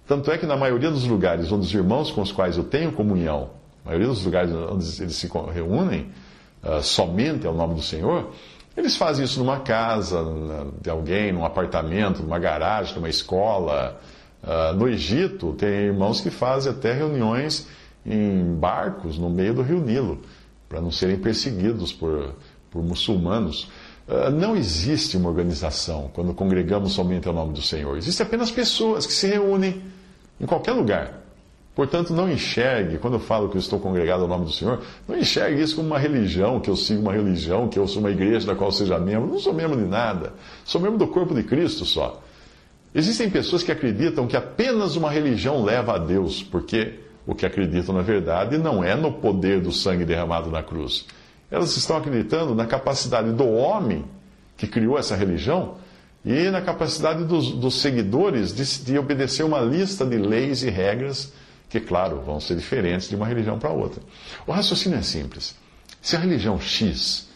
Tanto 0.07 0.31
é 0.31 0.39
que 0.39 0.47
na 0.47 0.57
maioria 0.57 0.89
dos 0.89 1.05
lugares 1.05 1.51
onde 1.51 1.67
os 1.67 1.73
irmãos 1.75 2.09
com 2.09 2.23
os 2.23 2.31
quais 2.31 2.57
eu 2.57 2.63
tenho 2.63 2.93
comunhão 2.93 3.61
a 3.83 3.89
maioria 3.89 4.07
dos 4.07 4.23
lugares 4.23 4.51
onde 4.51 5.01
eles 5.01 5.15
se 5.15 5.29
reúnem 5.53 6.09
uh, 6.63 6.81
somente 6.81 7.45
ao 7.45 7.53
nome 7.53 7.75
do 7.75 7.81
Senhor, 7.81 8.31
eles 8.75 8.95
fazem 8.95 9.25
isso 9.25 9.39
numa 9.39 9.59
casa 9.59 10.25
de 10.81 10.89
alguém, 10.89 11.31
num 11.31 11.45
apartamento, 11.45 12.23
numa 12.23 12.39
garagem, 12.39 12.95
numa 12.95 13.09
escola. 13.09 13.99
Uh, 14.41 14.75
no 14.75 14.87
Egito, 14.87 15.53
tem 15.53 15.69
irmãos 15.69 16.21
que 16.21 16.29
fazem 16.29 16.71
até 16.71 16.91
reuniões 16.93 17.67
em 18.05 18.55
barcos 18.55 19.17
no 19.17 19.29
meio 19.29 19.53
do 19.53 19.61
rio 19.61 19.79
Nilo, 19.79 20.21
para 20.67 20.81
não 20.81 20.91
serem 20.91 21.17
perseguidos 21.17 21.93
por, 21.93 22.33
por 22.71 22.81
muçulmanos. 22.81 23.69
Uh, 24.07 24.31
não 24.31 24.55
existe 24.55 25.17
uma 25.17 25.29
organização 25.29 26.09
quando 26.13 26.33
congregamos 26.33 26.93
somente 26.93 27.27
ao 27.27 27.33
nome 27.33 27.53
do 27.53 27.61
Senhor. 27.61 27.97
Existem 27.97 28.25
apenas 28.25 28.49
pessoas 28.49 29.05
que 29.05 29.13
se 29.13 29.27
reúnem 29.27 29.83
em 30.41 30.45
qualquer 30.45 30.71
lugar 30.71 31.22
Portanto, 31.75 32.13
não 32.13 32.31
enxergue, 32.31 32.99
quando 32.99 33.15
eu 33.15 33.19
falo 33.19 33.49
que 33.49 33.57
eu 33.57 33.59
estou 33.59 33.79
congregado 33.79 34.21
ao 34.21 34.27
nome 34.27 34.45
do 34.45 34.51
Senhor, 34.51 34.81
não 35.07 35.17
enxergue 35.17 35.59
isso 35.59 35.75
como 35.75 35.87
uma 35.87 35.97
religião, 35.97 36.59
que 36.59 36.69
eu 36.69 36.75
sigo 36.75 37.01
uma 37.01 37.13
religião, 37.13 37.67
que 37.67 37.79
eu 37.79 37.87
sou 37.87 37.99
uma 37.99 38.11
igreja 38.11 38.45
da 38.45 38.55
qual 38.55 38.71
seja 38.71 38.99
membro. 38.99 39.27
Não 39.27 39.39
sou 39.39 39.53
membro 39.53 39.77
de 39.77 39.87
nada. 39.87 40.33
Sou 40.63 40.79
membro 40.79 40.99
do 40.99 41.07
corpo 41.07 41.33
de 41.33 41.41
Cristo 41.41 41.83
só. 41.83 42.21
Existem 42.93 43.27
pessoas 43.27 43.63
que 43.63 43.71
acreditam 43.71 44.27
que 44.27 44.37
apenas 44.37 44.95
uma 44.95 45.09
religião 45.09 45.63
leva 45.63 45.95
a 45.95 45.97
Deus, 45.97 46.43
porque 46.43 46.99
o 47.25 47.33
que 47.33 47.43
acreditam 47.43 47.95
na 47.95 48.03
verdade 48.03 48.57
não 48.59 48.83
é 48.83 48.95
no 48.95 49.11
poder 49.11 49.59
do 49.59 49.71
sangue 49.71 50.05
derramado 50.05 50.51
na 50.51 50.61
cruz. 50.61 51.07
Elas 51.49 51.75
estão 51.75 51.97
acreditando 51.97 52.53
na 52.53 52.67
capacidade 52.67 53.31
do 53.31 53.47
homem 53.47 54.05
que 54.55 54.67
criou 54.67 54.99
essa 54.99 55.15
religião 55.15 55.75
e 56.23 56.51
na 56.51 56.61
capacidade 56.61 57.23
dos, 57.23 57.51
dos 57.51 57.81
seguidores 57.81 58.53
de, 58.53 58.85
de 58.85 58.97
obedecer 58.99 59.43
uma 59.43 59.59
lista 59.59 60.05
de 60.05 60.17
leis 60.17 60.61
e 60.61 60.69
regras 60.69 61.33
que, 61.73 61.79
claro, 61.79 62.21
vão 62.21 62.39
ser 62.39 62.55
diferentes 62.55 63.09
de 63.09 63.15
uma 63.15 63.25
religião 63.25 63.57
para 63.57 63.71
outra. 63.71 63.99
O 64.45 64.51
raciocínio 64.51 64.99
é 64.99 65.01
simples. 65.01 65.55
Se 65.99 66.15
a 66.15 66.19
religião 66.19 66.61
X 66.61 67.27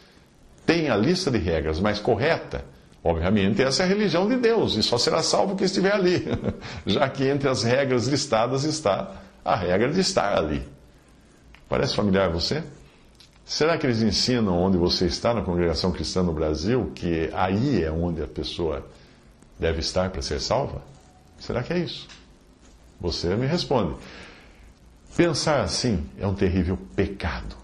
tem 0.63 0.91
a 0.91 0.95
lista 0.95 1.31
de 1.31 1.39
regras 1.39 1.79
mais 1.79 1.97
correta, 1.97 2.63
obviamente 3.03 3.63
essa 3.63 3.81
é 3.81 3.85
a 3.87 3.89
religião 3.89 4.29
de 4.29 4.35
Deus 4.35 4.75
e 4.75 4.83
só 4.83 4.95
será 4.99 5.23
salvo 5.23 5.55
quem 5.55 5.65
estiver 5.65 5.91
ali, 5.91 6.23
já 6.85 7.09
que 7.09 7.27
entre 7.27 7.49
as 7.49 7.63
regras 7.63 8.05
listadas 8.05 8.63
está 8.63 9.11
a 9.43 9.55
regra 9.55 9.91
de 9.91 10.01
estar 10.01 10.37
ali. 10.37 10.63
Parece 11.67 11.95
familiar 11.95 12.25
a 12.25 12.31
você? 12.31 12.63
Será 13.43 13.75
que 13.75 13.87
eles 13.87 14.03
ensinam 14.03 14.55
onde 14.55 14.77
você 14.77 15.07
está 15.07 15.33
na 15.33 15.41
congregação 15.41 15.91
cristã 15.91 16.21
no 16.21 16.31
Brasil 16.31 16.91
que 16.93 17.31
aí 17.33 17.83
é 17.83 17.89
onde 17.89 18.21
a 18.21 18.27
pessoa 18.27 18.85
deve 19.57 19.79
estar 19.79 20.11
para 20.11 20.21
ser 20.21 20.39
salva? 20.39 20.83
Será 21.39 21.63
que 21.63 21.73
é 21.73 21.79
isso? 21.79 22.07
Você 22.99 23.35
me 23.35 23.47
responde. 23.47 23.95
Pensar 25.17 25.61
assim 25.61 26.05
é 26.19 26.27
um 26.27 26.35
terrível 26.35 26.77
pecado. 26.95 27.55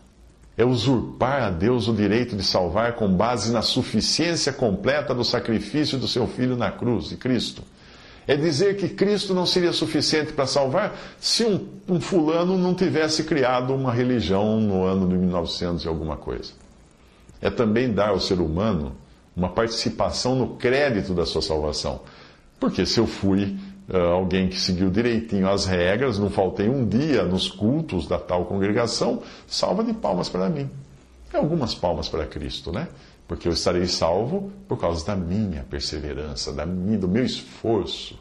É 0.58 0.66
usurpar 0.66 1.44
a 1.44 1.50
Deus 1.52 1.88
o 1.88 1.94
direito 1.94 2.36
de 2.36 2.44
salvar 2.44 2.94
com 2.94 3.08
base 3.08 3.52
na 3.52 3.62
suficiência 3.62 4.52
completa 4.52 5.14
do 5.14 5.24
sacrifício 5.24 6.00
do 6.00 6.08
seu 6.08 6.26
Filho 6.26 6.58
na 6.58 6.72
cruz, 6.72 7.10
de 7.10 7.16
Cristo. 7.16 7.62
É 8.26 8.36
dizer 8.36 8.78
que 8.78 8.90
Cristo 8.90 9.36
não 9.36 9.46
seria 9.46 9.72
suficiente 9.72 10.34
para 10.34 10.48
salvar 10.48 10.98
se 11.20 11.44
um, 11.46 11.68
um, 11.88 12.02
fulano 12.02 12.58
não 12.58 12.74
tivesse 12.74 13.24
criado 13.24 13.76
uma 13.76 13.94
religião 13.94 14.60
no 14.60 14.84
ano 14.84 15.08
de 15.08 15.16
1900 15.16 15.86
e 15.86 15.88
alguma 15.88 16.18
coisa. 16.18 16.54
É 17.40 17.52
também 17.52 17.94
dar 17.94 18.10
ao 18.10 18.20
ser 18.20 18.40
humano 18.40 18.96
uma 19.38 19.50
participação 19.50 20.34
no 20.34 20.56
crédito 20.56 21.14
da 21.14 21.26
sua 21.26 21.42
salvação. 21.42 22.02
Porque 22.60 22.84
se 22.84 23.00
eu 23.00 23.06
fui 23.06 23.56
alguém 23.92 24.48
que 24.48 24.60
seguiu 24.60 24.90
direitinho 24.90 25.50
as 25.50 25.66
regras, 25.66 26.18
não 26.18 26.30
faltei 26.30 26.70
um 26.70 26.88
dia 26.88 27.24
nos 27.24 27.50
cultos 27.50 28.08
da 28.08 28.18
tal 28.18 28.46
congregação, 28.46 29.22
salva 29.48 29.84
de 29.84 29.94
palmas 29.94 30.30
para 30.30 30.50
mim. 30.50 30.70
E 31.34 31.38
algumas 31.38 31.74
palmas 31.76 32.08
para 32.08 32.26
Cristo, 32.26 32.72
né? 32.72 32.88
porque 33.28 33.48
eu 33.48 33.54
estarei 33.54 33.88
salvo 33.88 34.52
por 34.68 34.80
causa 34.80 35.06
da 35.06 35.16
minha 35.16 35.64
perseverança, 35.64 36.52
da 36.52 36.66
minha, 36.66 36.98
do 36.98 37.08
meu 37.08 37.26
esforço. 37.26 38.20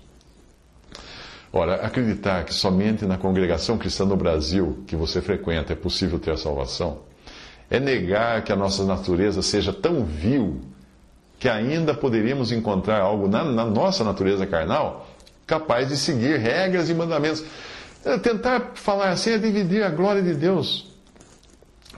Ora, 1.52 1.74
acreditar 1.86 2.44
que 2.44 2.54
somente 2.54 3.04
na 3.04 3.18
congregação 3.18 3.76
cristã 3.76 4.06
no 4.06 4.16
Brasil 4.16 4.82
que 4.86 4.96
você 4.96 5.20
frequenta 5.20 5.72
é 5.72 5.76
possível 5.76 6.18
ter 6.18 6.30
a 6.30 6.36
salvação, 6.36 7.00
é 7.68 7.78
negar 7.78 8.42
que 8.42 8.52
a 8.52 8.56
nossa 8.56 8.84
natureza 8.84 9.42
seja 9.42 9.72
tão 9.72 10.04
vil 10.04 10.62
que 11.38 11.48
ainda 11.48 11.92
poderíamos 11.92 12.52
encontrar 12.52 13.00
algo 13.00 13.28
na, 13.28 13.44
na 13.44 13.64
nossa 13.64 14.04
natureza 14.04 14.46
carnal 14.46 15.08
capaz 15.52 15.88
de 15.88 15.98
seguir 15.98 16.38
regras 16.38 16.88
e 16.88 16.94
mandamentos. 16.94 17.44
É, 18.02 18.16
tentar 18.16 18.72
falar 18.74 19.10
assim 19.10 19.32
é 19.32 19.38
dividir 19.38 19.82
a 19.82 19.90
glória 19.90 20.22
de 20.22 20.32
Deus 20.32 20.90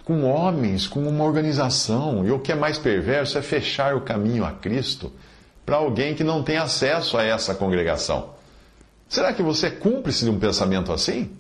com 0.05 0.25
homens, 0.25 0.89
com 0.89 1.07
uma 1.07 1.25
organização. 1.25 2.27
E 2.27 2.33
o 2.33 2.41
que 2.41 2.51
é 2.51 2.55
mais 2.57 2.79
perverso 2.79 3.39
é 3.39 3.43
fechar 3.43 3.95
o 3.95 4.01
caminho 4.01 4.45
a 4.45 4.51
Cristo 4.51 5.13
para 5.65 5.77
alguém 5.77 6.15
que 6.15 6.25
não 6.25 6.43
tem 6.43 6.57
acesso 6.57 7.17
a 7.17 7.23
essa 7.23 7.55
congregação. 7.55 8.31
Será 9.09 9.33
que 9.33 9.43
você 9.43 9.69
é 9.69 9.71
cúmplice 9.71 10.25
de 10.25 10.31
um 10.31 10.39
pensamento 10.39 10.93
assim? 10.93 11.31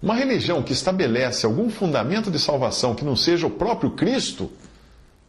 Uma 0.00 0.14
religião 0.14 0.62
que 0.62 0.72
estabelece 0.72 1.44
algum 1.44 1.68
fundamento 1.68 2.30
de 2.30 2.38
salvação 2.38 2.94
que 2.94 3.04
não 3.04 3.16
seja 3.16 3.46
o 3.46 3.50
próprio 3.50 3.90
Cristo, 3.90 4.50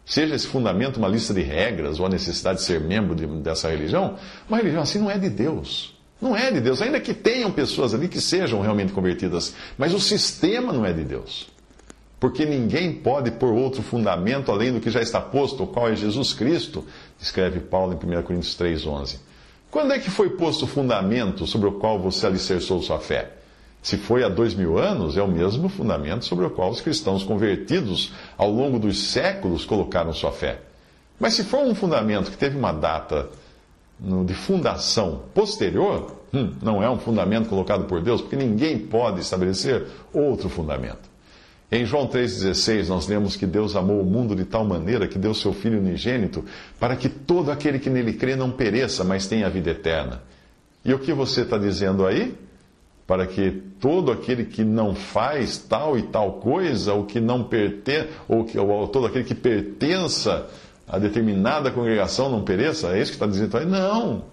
seja 0.06 0.36
esse 0.36 0.48
fundamento 0.48 0.98
uma 0.98 1.10
lista 1.10 1.34
de 1.34 1.42
regras 1.42 2.00
ou 2.00 2.06
a 2.06 2.10
necessidade 2.10 2.60
de 2.60 2.66
ser 2.66 2.80
membro 2.80 3.16
de, 3.16 3.26
dessa 3.26 3.70
religião, 3.70 4.18
uma 4.48 4.58
religião 4.58 4.84
assim 4.84 5.00
não 5.00 5.12
é 5.12 5.18
de 5.18 5.30
Deus. 5.30 6.00
Não 6.22 6.38
é 6.38 6.52
de 6.52 6.62
Deus, 6.62 6.82
ainda 6.82 7.00
que 7.00 7.14
tenham 7.14 7.52
pessoas 7.52 7.94
ali 7.94 8.08
que 8.08 8.22
sejam 8.22 8.62
realmente 8.62 8.94
convertidas, 8.94 9.56
mas 9.78 9.94
o 9.94 10.00
sistema 10.00 10.72
não 10.72 10.86
é 10.86 10.94
de 10.94 11.04
Deus 11.04 11.52
porque 12.22 12.46
ninguém 12.46 12.94
pode 12.94 13.32
pôr 13.32 13.52
outro 13.52 13.82
fundamento 13.82 14.52
além 14.52 14.72
do 14.72 14.80
que 14.80 14.92
já 14.92 15.02
está 15.02 15.20
posto, 15.20 15.64
o 15.64 15.68
qual 15.68 15.90
é 15.90 15.96
Jesus 15.96 16.34
Cristo, 16.34 16.86
escreve 17.20 17.60
Paulo 17.60 17.94
em 17.94 17.96
1 17.96 18.22
Coríntios 18.22 18.56
3,11. 18.56 19.18
Quando 19.72 19.92
é 19.92 19.98
que 19.98 20.12
foi 20.12 20.30
posto 20.30 20.66
o 20.66 20.68
fundamento 20.68 21.48
sobre 21.48 21.68
o 21.68 21.72
qual 21.72 21.98
você 21.98 22.28
alicerçou 22.28 22.80
sua 22.84 23.00
fé? 23.00 23.32
Se 23.82 23.98
foi 23.98 24.24
há 24.24 24.30
dois 24.30 24.54
mil 24.54 24.78
anos, 24.78 25.18
é 25.18 25.24
o 25.24 25.28
mesmo 25.28 25.68
fundamento 25.68 26.24
sobre 26.24 26.46
o 26.46 26.52
qual 26.52 26.70
os 26.70 26.80
cristãos 26.80 27.24
convertidos 27.24 28.14
ao 28.38 28.52
longo 28.52 28.78
dos 28.78 29.02
séculos 29.08 29.66
colocaram 29.66 30.14
sua 30.14 30.32
fé. 30.32 30.60
Mas 31.20 31.34
se 31.34 31.44
for 31.44 31.62
um 31.62 31.74
fundamento 31.74 32.30
que 32.30 32.38
teve 32.38 32.56
uma 32.56 32.72
data 32.72 33.32
de 34.26 34.34
fundação 34.34 35.24
posterior, 35.34 36.12
hum, 36.34 36.52
não 36.62 36.82
é 36.82 36.90
um 36.90 36.98
fundamento 36.98 37.48
colocado 37.48 37.86
por 37.86 38.02
Deus, 38.02 38.22
porque 38.22 38.36
ninguém 38.36 38.80
pode 38.80 39.22
estabelecer 39.22 39.86
outro 40.12 40.50
fundamento. 40.50 41.12
Em 41.72 41.86
João 41.86 42.08
3,16, 42.08 42.88
nós 42.90 43.08
lemos 43.08 43.38
que 43.38 43.46
Deus 43.46 43.76
amou 43.78 44.02
o 44.02 44.06
mundo 44.06 44.36
de 44.36 44.44
tal 44.44 44.66
maneira 44.66 45.08
que 45.08 45.18
deu 45.18 45.34
seu 45.34 45.54
Filho 45.54 45.80
unigênito 45.80 46.44
para 46.78 46.98
que 46.98 47.08
todo 47.08 47.50
aquele 47.50 47.80
que 47.80 47.90
nele 47.90 48.14
crê 48.14 48.36
não 48.36 48.52
pereça, 48.52 49.06
mas 49.06 49.28
tenha 49.28 49.46
a 49.46 49.50
vida 49.50 49.70
eterna. 49.70 50.22
E 50.84 50.94
o 50.94 51.00
que 51.00 51.14
você 51.14 51.44
está 51.44 51.58
dizendo 51.58 52.06
aí? 52.06 52.36
Para 53.08 53.26
que 53.26 53.52
todo 53.80 54.12
aquele 54.12 54.46
que 54.46 54.66
não 54.66 54.94
faz 54.96 55.60
tal 55.60 55.98
e 55.98 56.02
tal 56.02 56.34
coisa, 56.34 56.94
ou 56.94 57.06
que 57.06 57.22
não 57.22 57.44
pertence, 57.44 58.10
ou, 58.28 58.44
que, 58.44 58.58
ou 58.58 58.88
todo 58.90 59.06
aquele 59.06 59.24
que 59.24 59.36
pertença 59.36 60.50
a 60.92 61.00
determinada 61.00 61.72
congregação 61.72 62.30
não 62.30 62.44
pereça? 62.44 62.90
É 62.90 63.02
isso 63.02 63.12
que 63.12 63.16
está 63.16 63.26
dizendo 63.26 63.58
aí? 63.58 63.66
Não! 63.66 64.24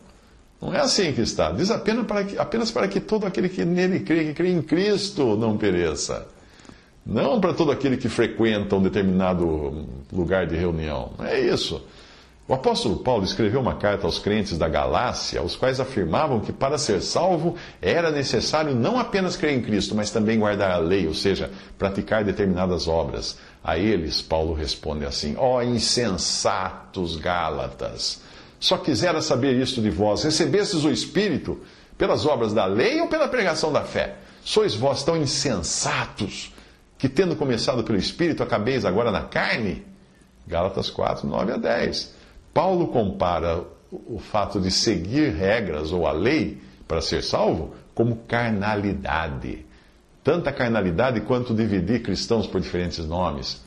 Não 0.61 0.75
é 0.75 0.81
assim 0.81 1.13
que 1.13 1.21
está. 1.21 1.53
Diz 1.53 1.71
apenas 1.71 2.05
para 2.05 2.25
que, 2.25 2.37
apenas 2.37 2.71
para 2.73 2.89
que 2.89 2.99
todo 2.99 3.25
aquele 3.25 3.49
que 3.49 3.65
nele 3.65 4.01
crê, 4.01 4.25
que 4.25 4.35
crê 4.35 4.51
em 4.51 4.61
Cristo, 4.61 5.37
não 5.37 5.57
pereça. 5.57 6.27
Não 7.07 7.41
para 7.41 7.55
todo 7.55 7.71
aquele 7.71 7.97
que 7.97 8.09
frequenta 8.09 8.75
um 8.75 8.83
determinado 8.83 9.87
lugar 10.13 10.49
de 10.49 10.57
reunião. 10.57 11.13
Não 11.17 11.27
é 11.27 11.39
isso. 11.39 11.81
O 12.49 12.55
apóstolo 12.55 12.97
Paulo 12.97 13.25
escreveu 13.25 13.61
uma 13.61 13.75
carta 13.75 14.07
aos 14.07 14.19
crentes 14.19 14.57
da 14.57 14.69
Galácia, 14.69 15.43
os 15.43 15.55
quais 15.55 15.79
afirmavam 15.81 16.41
que 16.41 16.51
para 16.51 16.79
ser 16.79 17.03
salvo 17.03 17.57
era 17.81 18.11
necessário 18.11 18.75
não 18.75 18.99
apenas 18.99 19.37
crer 19.37 19.53
em 19.53 19.61
Cristo, 19.61 19.95
mas 19.95 20.11
também 20.11 20.39
guardar 20.39 20.71
a 20.71 20.79
lei, 20.79 21.07
ou 21.07 21.13
seja, 21.15 21.51
praticar 21.77 22.25
determinadas 22.25 22.89
obras. 22.89 23.39
A 23.63 23.77
eles, 23.77 24.23
Paulo 24.23 24.55
responde 24.55 25.05
assim: 25.05 25.35
Ó 25.37 25.57
oh, 25.57 25.63
insensatos 25.63 27.17
Gálatas, 27.17 28.21
só 28.61 28.79
quisera 28.79 29.21
saber 29.21 29.55
isto 29.61 29.81
de 29.81 29.91
vós: 29.91 30.23
recebestes 30.23 30.85
o 30.85 30.91
Espírito 30.91 31.61
pelas 31.97 32.27
obras 32.27 32.53
da 32.53 32.67
lei 32.67 33.01
ou 33.01 33.09
pela 33.09 33.29
pregação 33.29 33.73
da 33.73 33.83
fé? 33.83 34.17
Sois 34.45 34.75
vós 34.75 35.03
tão 35.03 35.17
insensatos 35.17 36.53
que 36.97 37.09
tendo 37.09 37.37
começado 37.37 37.85
pelo 37.85 37.99
Espírito, 37.99 38.43
acabeis 38.43 38.85
agora 38.85 39.11
na 39.11 39.23
carne? 39.23 39.85
Gálatas 40.47 40.89
4, 40.91 41.29
9 41.29 41.53
a 41.53 41.57
10. 41.57 42.15
Paulo 42.55 42.89
compara 42.89 43.63
o 43.91 44.19
fato 44.19 44.61
de 44.61 44.71
seguir 44.71 45.33
regras 45.35 45.93
ou 45.93 46.07
a 46.07 46.13
lei 46.13 46.61
para 46.87 47.01
ser 47.01 47.23
salvo 47.23 47.75
como 47.95 48.17
carnalidade. 48.27 49.67
Tanta 50.29 50.53
carnalidade 50.53 51.23
quanto 51.23 51.55
dividir 51.55 52.03
cristãos 52.03 52.47
por 52.47 52.61
diferentes 52.61 52.99
nomes. 52.99 53.63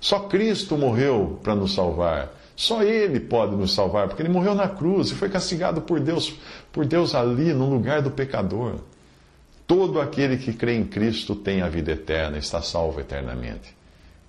Só 0.00 0.20
Cristo 0.20 0.74
morreu 0.74 1.38
para 1.42 1.54
nos 1.54 1.74
salvar. 1.74 2.32
Só 2.56 2.82
Ele 2.82 3.20
pode 3.20 3.54
nos 3.54 3.74
salvar, 3.74 4.08
porque 4.08 4.22
Ele 4.22 4.30
morreu 4.30 4.54
na 4.54 4.66
cruz 4.66 5.10
e 5.10 5.14
foi 5.14 5.28
castigado 5.28 5.82
por 5.82 6.00
Deus, 6.00 6.32
por 6.72 6.86
Deus 6.86 7.14
ali, 7.14 7.52
no 7.52 7.68
lugar 7.68 8.00
do 8.00 8.10
pecador. 8.10 8.76
Todo 9.66 10.00
aquele 10.00 10.38
que 10.38 10.54
crê 10.54 10.76
em 10.76 10.86
Cristo 10.86 11.34
tem 11.34 11.60
a 11.60 11.68
vida 11.68 11.92
eterna, 11.92 12.38
está 12.38 12.62
salvo 12.62 12.98
eternamente. 12.98 13.76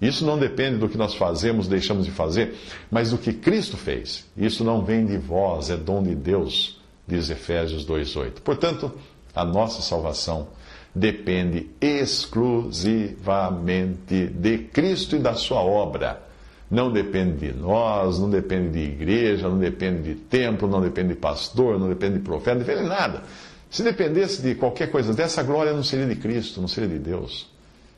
Isso 0.02 0.26
não 0.26 0.38
depende 0.38 0.80
do 0.80 0.90
que 0.90 0.98
nós 0.98 1.16
fazemos, 1.16 1.70
deixamos 1.70 2.04
de 2.04 2.12
fazer, 2.12 2.54
mas 2.92 3.12
do 3.12 3.18
que 3.18 3.32
Cristo 3.32 3.78
fez. 3.78 4.26
Isso 4.36 4.62
não 4.62 4.84
vem 4.84 5.06
de 5.06 5.18
vós, 5.18 5.70
é 5.70 5.78
dom 5.78 6.04
de 6.04 6.16
Deus, 6.16 6.82
diz 7.08 7.30
Efésios 7.30 7.88
2,8. 7.88 8.42
Portanto, 8.44 8.92
a 9.34 9.46
nossa 9.46 9.82
salvação 9.82 10.50
depende 10.98 11.70
exclusivamente 11.80 14.28
de 14.28 14.58
Cristo 14.58 15.16
e 15.16 15.20
da 15.20 15.36
sua 15.36 15.62
obra. 15.62 16.26
Não 16.70 16.92
depende 16.92 17.48
de 17.48 17.54
nós, 17.58 18.20
não 18.20 18.30
depende 18.30 18.72
de 18.72 18.80
igreja, 18.80 19.48
não 19.48 19.58
depende 19.58 20.14
de 20.14 20.16
templo, 20.16 20.68
não 20.68 20.82
depende 20.82 21.10
de 21.10 21.16
pastor, 21.16 21.80
não 21.80 21.88
depende 21.88 22.16
de 22.16 22.24
profeta, 22.24 22.56
não 22.56 22.66
depende 22.66 22.84
de 22.84 22.90
nada. 22.90 23.24
Se 23.70 23.84
dependesse 23.84 24.42
de 24.42 24.56
qualquer 24.56 24.92
coisa 24.92 25.14
dessa, 25.14 25.42
a 25.42 25.44
glória 25.44 25.72
não 25.72 25.84
seria 25.84 26.06
de 26.06 26.16
Cristo, 26.16 26.60
não 26.60 26.68
seria 26.68 26.90
de 26.90 27.00
Deus. 27.00 27.50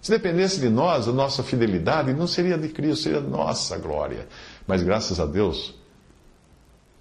Se 0.01 0.11
dependesse 0.11 0.59
de 0.59 0.69
nós, 0.69 1.07
a 1.07 1.11
nossa 1.11 1.43
fidelidade, 1.43 2.13
não 2.13 2.27
seria 2.27 2.57
de 2.57 2.69
Cristo, 2.69 3.03
seria 3.03 3.21
nossa 3.21 3.77
glória. 3.77 4.27
Mas 4.67 4.83
graças 4.83 5.19
a 5.19 5.25
Deus, 5.25 5.73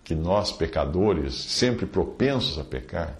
que 0.04 0.14
nós, 0.14 0.50
pecadores, 0.50 1.34
sempre 1.34 1.86
propensos 1.86 2.58
a 2.58 2.64
pecar, 2.64 3.18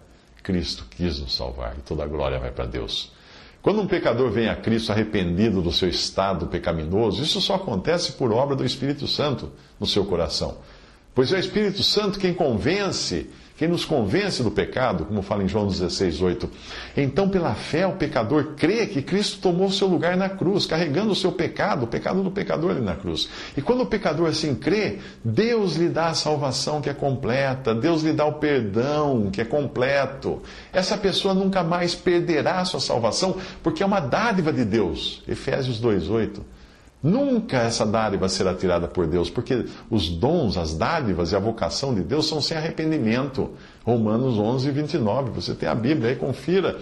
Cristo 0.48 0.86
quis 0.88 1.20
nos 1.20 1.36
salvar 1.36 1.76
e 1.76 1.82
toda 1.82 2.02
a 2.02 2.06
glória 2.06 2.38
vai 2.38 2.50
para 2.50 2.64
Deus. 2.64 3.12
Quando 3.60 3.82
um 3.82 3.86
pecador 3.86 4.30
vem 4.30 4.48
a 4.48 4.56
Cristo 4.56 4.90
arrependido 4.90 5.60
do 5.60 5.70
seu 5.70 5.90
estado 5.90 6.46
pecaminoso, 6.46 7.22
isso 7.22 7.38
só 7.38 7.56
acontece 7.56 8.12
por 8.12 8.32
obra 8.32 8.56
do 8.56 8.64
Espírito 8.64 9.06
Santo 9.06 9.52
no 9.78 9.86
seu 9.86 10.06
coração. 10.06 10.56
Pois 11.14 11.34
é 11.34 11.36
o 11.36 11.38
Espírito 11.38 11.82
Santo 11.82 12.18
quem 12.18 12.32
convence 12.32 13.28
quem 13.58 13.66
nos 13.66 13.84
convence 13.84 14.40
do 14.40 14.52
pecado, 14.52 15.04
como 15.04 15.20
fala 15.20 15.42
em 15.42 15.48
João 15.48 15.66
16, 15.66 16.22
8. 16.22 16.48
Então, 16.96 17.28
pela 17.28 17.54
fé, 17.54 17.84
o 17.88 17.94
pecador 17.94 18.54
crê 18.56 18.86
que 18.86 19.02
Cristo 19.02 19.40
tomou 19.40 19.68
seu 19.68 19.88
lugar 19.88 20.16
na 20.16 20.28
cruz, 20.28 20.64
carregando 20.64 21.10
o 21.10 21.16
seu 21.16 21.32
pecado, 21.32 21.82
o 21.82 21.88
pecado 21.88 22.22
do 22.22 22.30
pecador 22.30 22.70
ali 22.70 22.80
na 22.80 22.94
cruz. 22.94 23.28
E 23.56 23.60
quando 23.60 23.80
o 23.80 23.86
pecador 23.86 24.28
assim 24.28 24.54
crê, 24.54 24.98
Deus 25.24 25.74
lhe 25.74 25.88
dá 25.88 26.06
a 26.06 26.14
salvação 26.14 26.80
que 26.80 26.88
é 26.88 26.94
completa, 26.94 27.74
Deus 27.74 28.02
lhe 28.02 28.12
dá 28.12 28.24
o 28.26 28.34
perdão 28.34 29.28
que 29.28 29.40
é 29.40 29.44
completo. 29.44 30.40
Essa 30.72 30.96
pessoa 30.96 31.34
nunca 31.34 31.64
mais 31.64 31.96
perderá 31.96 32.64
sua 32.64 32.78
salvação, 32.78 33.36
porque 33.60 33.82
é 33.82 33.86
uma 33.86 33.98
dádiva 33.98 34.52
de 34.52 34.64
Deus. 34.64 35.20
Efésios 35.26 35.80
2, 35.80 36.08
8. 36.08 36.57
Nunca 37.02 37.58
essa 37.58 37.86
dádiva 37.86 38.28
será 38.28 38.52
tirada 38.54 38.88
por 38.88 39.06
Deus, 39.06 39.30
porque 39.30 39.66
os 39.88 40.08
dons, 40.08 40.56
as 40.56 40.74
dádivas 40.74 41.30
e 41.30 41.36
a 41.36 41.38
vocação 41.38 41.94
de 41.94 42.02
Deus 42.02 42.28
são 42.28 42.40
sem 42.40 42.56
arrependimento. 42.56 43.50
Romanos 43.84 44.36
11, 44.36 44.70
29. 44.72 45.30
Você 45.30 45.54
tem 45.54 45.68
a 45.68 45.74
Bíblia 45.74 46.10
aí, 46.10 46.16
confira. 46.16 46.76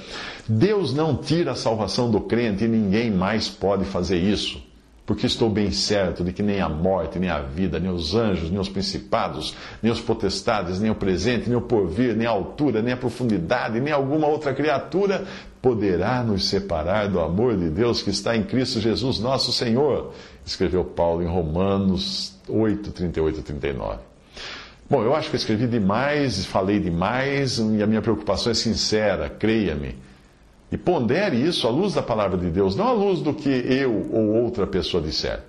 Deus 0.49 0.95
não 0.95 1.17
tira 1.17 1.53
a 1.53 1.57
salvação 1.57 2.11
do 2.11 2.21
crente 2.21 2.65
e 2.65 2.69
ninguém 2.69 3.11
mais 3.11 3.49
pode 3.49 3.85
fazer 3.85 4.17
isso. 4.17 4.66
Porque 5.07 5.25
estou 5.25 5.49
bem 5.49 5.71
certo 5.71 6.25
de 6.25 6.33
que 6.33 6.43
nem 6.43 6.61
a 6.61 6.69
morte, 6.69 7.17
nem 7.17 7.31
a 7.31 7.39
vida, 7.39 7.79
nem 7.79 7.91
os 7.91 8.17
anjos, 8.17 8.51
nem 8.51 8.59
os 8.59 8.69
principados, 8.69 9.55
nem 9.81 9.93
os 9.93 10.01
potestades, 10.01 10.81
nem 10.81 10.91
o 10.91 10.97
presente, 10.97 11.49
nem 11.49 11.57
o 11.57 11.61
porvir, 11.61 12.17
nem 12.17 12.27
a 12.27 12.31
altura, 12.31 12.83
nem 12.83 12.93
a 12.93 12.97
profundidade, 12.97 13.81
nem 13.81 13.93
alguma 13.93 14.27
outra 14.27 14.53
criatura 14.53 15.25
poderá 15.63 16.25
nos 16.25 16.49
separar 16.49 17.09
do 17.09 17.21
amor 17.21 17.57
de 17.57 17.71
Deus 17.71 18.03
que 18.03 18.11
está 18.11 18.37
em 18.37 18.43
Cristo 18.43 18.81
Jesus, 18.81 19.21
nosso 19.21 19.53
Senhor, 19.53 20.13
escreveu 20.45 20.85
Paulo 20.85 21.23
em 21.23 21.27
Romanos 21.27 22.37
8, 22.49 22.91
38 22.91 23.41
e 23.41 23.43
39. 23.43 23.99
Bom, 24.89 25.03
eu 25.03 25.15
acho 25.15 25.29
que 25.29 25.37
eu 25.37 25.39
escrevi 25.39 25.67
demais, 25.67 26.47
falei 26.47 26.79
demais, 26.79 27.59
e 27.59 27.83
a 27.83 27.87
minha 27.87 28.03
preocupação 28.03 28.53
é 28.53 28.55
sincera, 28.55 29.29
creia-me. 29.29 29.97
E 30.71 30.77
pondere 30.77 31.37
isso 31.37 31.67
à 31.67 31.71
luz 31.71 31.95
da 31.95 32.03
palavra 32.03 32.37
de 32.37 32.51
Deus, 32.51 32.75
não 32.75 32.89
à 32.89 32.93
luz 32.93 33.21
do 33.21 33.33
que 33.33 33.49
eu 33.49 34.11
ou 34.13 34.43
outra 34.43 34.67
pessoa 34.67 35.03
disser. 35.03 35.41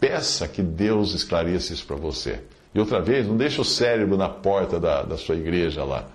Peça 0.00 0.48
que 0.48 0.62
Deus 0.62 1.14
esclareça 1.14 1.72
isso 1.72 1.86
para 1.86 1.96
você. 1.96 2.42
E 2.74 2.80
outra 2.80 3.00
vez, 3.00 3.26
não 3.26 3.36
deixe 3.36 3.60
o 3.60 3.64
cérebro 3.64 4.16
na 4.16 4.28
porta 4.28 4.78
da, 4.78 5.02
da 5.02 5.16
sua 5.16 5.36
igreja 5.36 5.84
lá. 5.84 6.06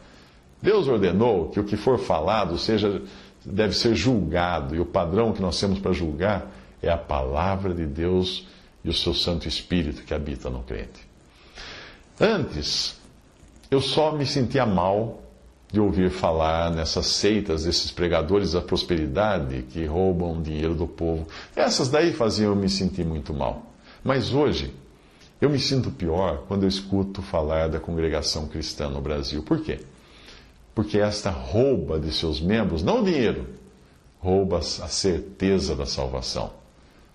Deus 0.61 0.87
ordenou 0.87 1.49
que 1.49 1.59
o 1.59 1.63
que 1.63 1.75
for 1.75 1.97
falado 1.97 2.57
seja 2.57 3.01
deve 3.43 3.73
ser 3.73 3.95
julgado, 3.95 4.75
e 4.75 4.79
o 4.79 4.85
padrão 4.85 5.33
que 5.33 5.41
nós 5.41 5.59
temos 5.59 5.79
para 5.79 5.91
julgar 5.91 6.51
é 6.81 6.89
a 6.89 6.97
palavra 6.97 7.73
de 7.73 7.85
Deus 7.85 8.47
e 8.83 8.89
o 8.89 8.93
seu 8.93 9.13
Santo 9.13 9.47
Espírito 9.47 10.03
que 10.03 10.13
habita 10.13 10.49
no 10.49 10.63
crente. 10.63 11.07
Antes, 12.19 12.99
eu 13.69 13.81
só 13.81 14.11
me 14.11 14.25
sentia 14.25 14.65
mal 14.65 15.21
de 15.71 15.79
ouvir 15.79 16.09
falar 16.09 16.71
nessas 16.71 17.05
seitas 17.07 17.63
desses 17.63 17.91
pregadores 17.91 18.51
da 18.51 18.61
prosperidade 18.61 19.63
que 19.63 19.85
roubam 19.85 20.41
dinheiro 20.41 20.75
do 20.75 20.87
povo. 20.87 21.27
Essas 21.55 21.89
daí 21.89 22.11
faziam 22.11 22.51
eu 22.51 22.55
me 22.55 22.69
sentir 22.69 23.05
muito 23.05 23.33
mal. 23.33 23.71
Mas 24.03 24.33
hoje, 24.33 24.73
eu 25.39 25.49
me 25.49 25.59
sinto 25.59 25.89
pior 25.91 26.43
quando 26.47 26.63
eu 26.63 26.69
escuto 26.69 27.21
falar 27.21 27.69
da 27.69 27.79
congregação 27.79 28.47
cristã 28.47 28.89
no 28.89 29.01
Brasil. 29.01 29.43
Por 29.43 29.61
quê? 29.61 29.79
porque 30.73 30.97
esta 30.97 31.29
rouba 31.29 31.99
de 31.99 32.11
seus 32.11 32.39
membros, 32.39 32.83
não 32.83 33.01
o 33.01 33.05
dinheiro, 33.05 33.47
rouba 34.19 34.59
a 34.59 34.61
certeza 34.61 35.75
da 35.75 35.85
salvação. 35.85 36.51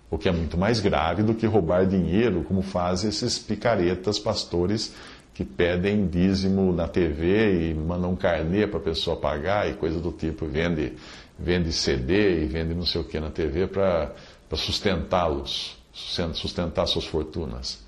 O 0.09 0.17
que 0.17 0.29
é 0.29 0.31
muito 0.31 0.57
mais 0.57 0.79
grave 0.79 1.21
do 1.21 1.33
que 1.33 1.45
roubar 1.45 1.85
dinheiro, 1.85 2.43
como 2.43 2.61
fazem 2.61 3.09
esses 3.09 3.37
picaretas 3.37 4.17
pastores 4.17 4.93
que 5.37 5.45
pedem 5.45 6.07
dízimo 6.07 6.73
na 6.73 6.87
TV 6.87 7.69
e 7.69 7.73
mandam 7.75 8.13
um 8.13 8.15
carnê 8.15 8.65
para 8.65 8.79
a 8.79 8.81
pessoa 8.81 9.15
pagar 9.15 9.69
e 9.69 9.75
coisa 9.75 9.99
do 9.99 10.11
tipo, 10.11 10.47
vende, 10.47 10.93
vende 11.37 11.71
CD 11.71 12.41
e 12.41 12.47
vende 12.47 12.73
não 12.73 12.83
sei 12.83 13.01
o 13.01 13.03
que 13.03 13.19
na 13.19 13.29
TV 13.29 13.67
para 13.67 14.15
sustentá-los, 14.55 15.77
sustentar 15.93 16.87
suas 16.87 17.05
fortunas. 17.05 17.85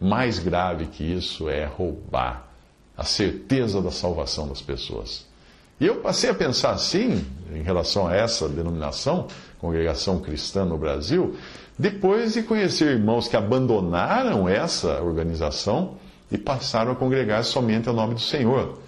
Mais 0.00 0.38
grave 0.38 0.86
que 0.86 1.02
isso 1.02 1.48
é 1.48 1.64
roubar 1.64 2.46
a 2.96 3.02
certeza 3.02 3.82
da 3.82 3.90
salvação 3.90 4.46
das 4.46 4.62
pessoas. 4.62 5.26
E 5.80 5.86
eu 5.86 5.96
passei 5.96 6.30
a 6.30 6.34
pensar 6.34 6.70
assim, 6.70 7.26
em 7.52 7.62
relação 7.62 8.06
a 8.06 8.14
essa 8.14 8.48
denominação, 8.48 9.26
congregação 9.58 10.20
cristã 10.20 10.64
no 10.64 10.78
Brasil, 10.78 11.34
depois 11.76 12.34
de 12.34 12.44
conhecer 12.44 12.92
irmãos 12.92 13.26
que 13.26 13.36
abandonaram 13.36 14.48
essa 14.48 15.02
organização 15.02 15.96
e 16.32 16.38
passaram 16.38 16.92
a 16.92 16.96
congregar 16.96 17.44
somente 17.44 17.88
ao 17.88 17.94
nome 17.94 18.14
do 18.14 18.20
Senhor. 18.20 18.78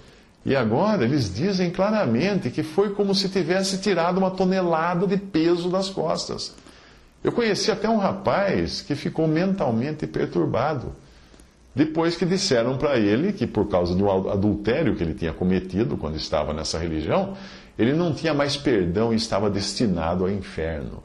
E 0.47 0.57
agora 0.57 1.05
eles 1.05 1.33
dizem 1.33 1.71
claramente 1.71 2.51
que 2.51 2.63
foi 2.63 2.91
como 2.95 3.15
se 3.15 3.29
tivesse 3.29 3.79
tirado 3.79 4.19
uma 4.19 4.31
tonelada 4.31 5.07
de 5.07 5.19
peso 5.19 5.71
das 5.71 5.91
costas. 5.91 6.55
Eu 7.23 7.33
conheci 7.33 7.71
até 7.71 7.89
um 7.89 7.99
rapaz 7.99 8.81
que 8.81 8.95
ficou 8.95 9.29
mentalmente 9.29 10.07
perturbado 10.07 10.93
depois 11.75 12.17
que 12.17 12.25
disseram 12.25 12.79
para 12.79 12.99
ele 12.99 13.33
que, 13.33 13.47
por 13.47 13.69
causa 13.69 13.95
do 13.95 14.09
adultério 14.31 14.95
que 14.95 15.03
ele 15.03 15.15
tinha 15.15 15.33
cometido 15.33 15.97
quando 15.97 16.17
estava 16.17 16.53
nessa 16.53 16.79
religião, 16.79 17.37
ele 17.77 17.93
não 17.93 18.15
tinha 18.15 18.33
mais 18.33 18.57
perdão 18.57 19.13
e 19.13 19.17
estava 19.17 19.51
destinado 19.51 20.25
ao 20.25 20.31
inferno. 20.31 21.03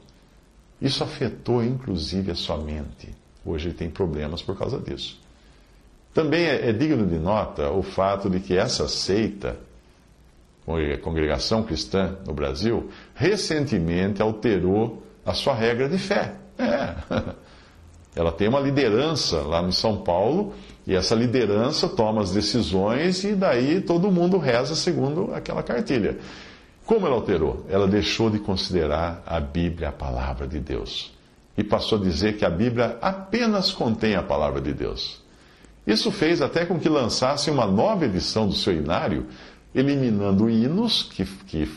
Isso 0.80 1.02
afetou 1.02 1.62
inclusive 1.64 2.30
a 2.30 2.34
sua 2.34 2.56
mente. 2.56 3.08
Hoje 3.44 3.68
ele 3.68 3.74
tem 3.74 3.90
problemas 3.90 4.42
por 4.42 4.56
causa 4.56 4.78
disso. 4.78 5.19
Também 6.12 6.44
é, 6.44 6.68
é 6.68 6.72
digno 6.72 7.06
de 7.06 7.18
nota 7.18 7.70
o 7.70 7.82
fato 7.82 8.28
de 8.28 8.40
que 8.40 8.56
essa 8.56 8.88
seita, 8.88 9.56
congregação 11.02 11.62
cristã 11.62 12.16
no 12.26 12.32
Brasil, 12.32 12.90
recentemente 13.14 14.20
alterou 14.20 15.02
a 15.24 15.34
sua 15.34 15.54
regra 15.54 15.88
de 15.88 15.98
fé. 15.98 16.34
É. 16.58 16.94
Ela 18.14 18.32
tem 18.32 18.48
uma 18.48 18.58
liderança 18.58 19.40
lá 19.42 19.62
em 19.62 19.70
São 19.70 19.98
Paulo, 19.98 20.52
e 20.84 20.96
essa 20.96 21.14
liderança 21.14 21.88
toma 21.88 22.22
as 22.22 22.32
decisões, 22.32 23.22
e 23.22 23.34
daí 23.34 23.80
todo 23.80 24.10
mundo 24.10 24.36
reza 24.36 24.74
segundo 24.74 25.32
aquela 25.32 25.62
cartilha. 25.62 26.18
Como 26.84 27.06
ela 27.06 27.14
alterou? 27.14 27.64
Ela 27.68 27.86
deixou 27.86 28.28
de 28.28 28.40
considerar 28.40 29.22
a 29.24 29.38
Bíblia 29.38 29.90
a 29.90 29.92
palavra 29.92 30.44
de 30.44 30.58
Deus 30.58 31.12
e 31.56 31.62
passou 31.62 31.98
a 31.98 32.02
dizer 32.02 32.36
que 32.36 32.44
a 32.44 32.50
Bíblia 32.50 32.96
apenas 33.02 33.70
contém 33.70 34.14
a 34.14 34.22
palavra 34.22 34.60
de 34.60 34.72
Deus. 34.72 35.20
Isso 35.90 36.12
fez 36.12 36.40
até 36.40 36.64
com 36.64 36.78
que 36.78 36.88
lançasse 36.88 37.50
uma 37.50 37.66
nova 37.66 38.04
edição 38.04 38.46
do 38.46 38.54
seu 38.54 38.72
inário, 38.72 39.26
eliminando 39.74 40.48
hinos 40.48 41.02
que, 41.02 41.24
que 41.24 41.68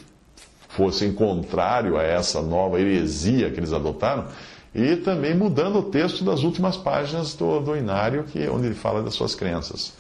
fossem 0.70 1.12
contrário 1.12 1.98
a 1.98 2.04
essa 2.04 2.40
nova 2.40 2.80
heresia 2.80 3.50
que 3.50 3.60
eles 3.60 3.74
adotaram 3.74 4.28
e 4.74 4.98
também 4.98 5.34
mudando 5.34 5.80
o 5.80 5.84
texto 5.84 6.24
das 6.24 6.44
últimas 6.44 6.78
páginas 6.78 7.34
do, 7.34 7.60
do 7.60 7.76
Inário, 7.76 8.24
que, 8.26 8.48
onde 8.48 8.68
ele 8.68 8.76
fala 8.76 9.02
das 9.02 9.16
suas 9.16 9.34
crenças. 9.34 9.94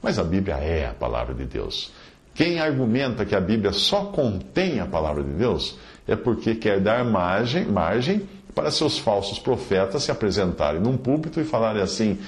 Mas 0.00 0.16
a 0.16 0.22
Bíblia 0.22 0.54
é 0.58 0.86
a 0.86 0.94
palavra 0.94 1.34
de 1.34 1.44
Deus. 1.44 1.92
Quem 2.34 2.60
argumenta 2.60 3.24
que 3.24 3.34
a 3.34 3.40
Bíblia 3.40 3.72
só 3.72 4.04
contém 4.04 4.78
a 4.78 4.86
palavra 4.86 5.24
de 5.24 5.30
Deus 5.30 5.76
é 6.06 6.14
porque 6.14 6.54
quer 6.54 6.80
dar 6.80 7.04
margem, 7.04 7.64
margem 7.64 8.28
para 8.54 8.70
seus 8.70 8.96
falsos 8.96 9.40
profetas 9.40 10.04
se 10.04 10.12
apresentarem 10.12 10.80
num 10.80 10.96
púlpito 10.96 11.40
e 11.40 11.44
falarem 11.44 11.82
assim: 11.82 12.18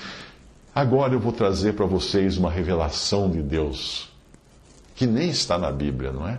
agora 0.78 1.12
eu 1.12 1.18
vou 1.18 1.32
trazer 1.32 1.72
para 1.72 1.86
vocês 1.86 2.36
uma 2.36 2.48
revelação 2.48 3.28
de 3.28 3.42
Deus, 3.42 4.08
que 4.94 5.08
nem 5.08 5.28
está 5.28 5.58
na 5.58 5.72
Bíblia, 5.72 6.12
não 6.12 6.28
é? 6.28 6.38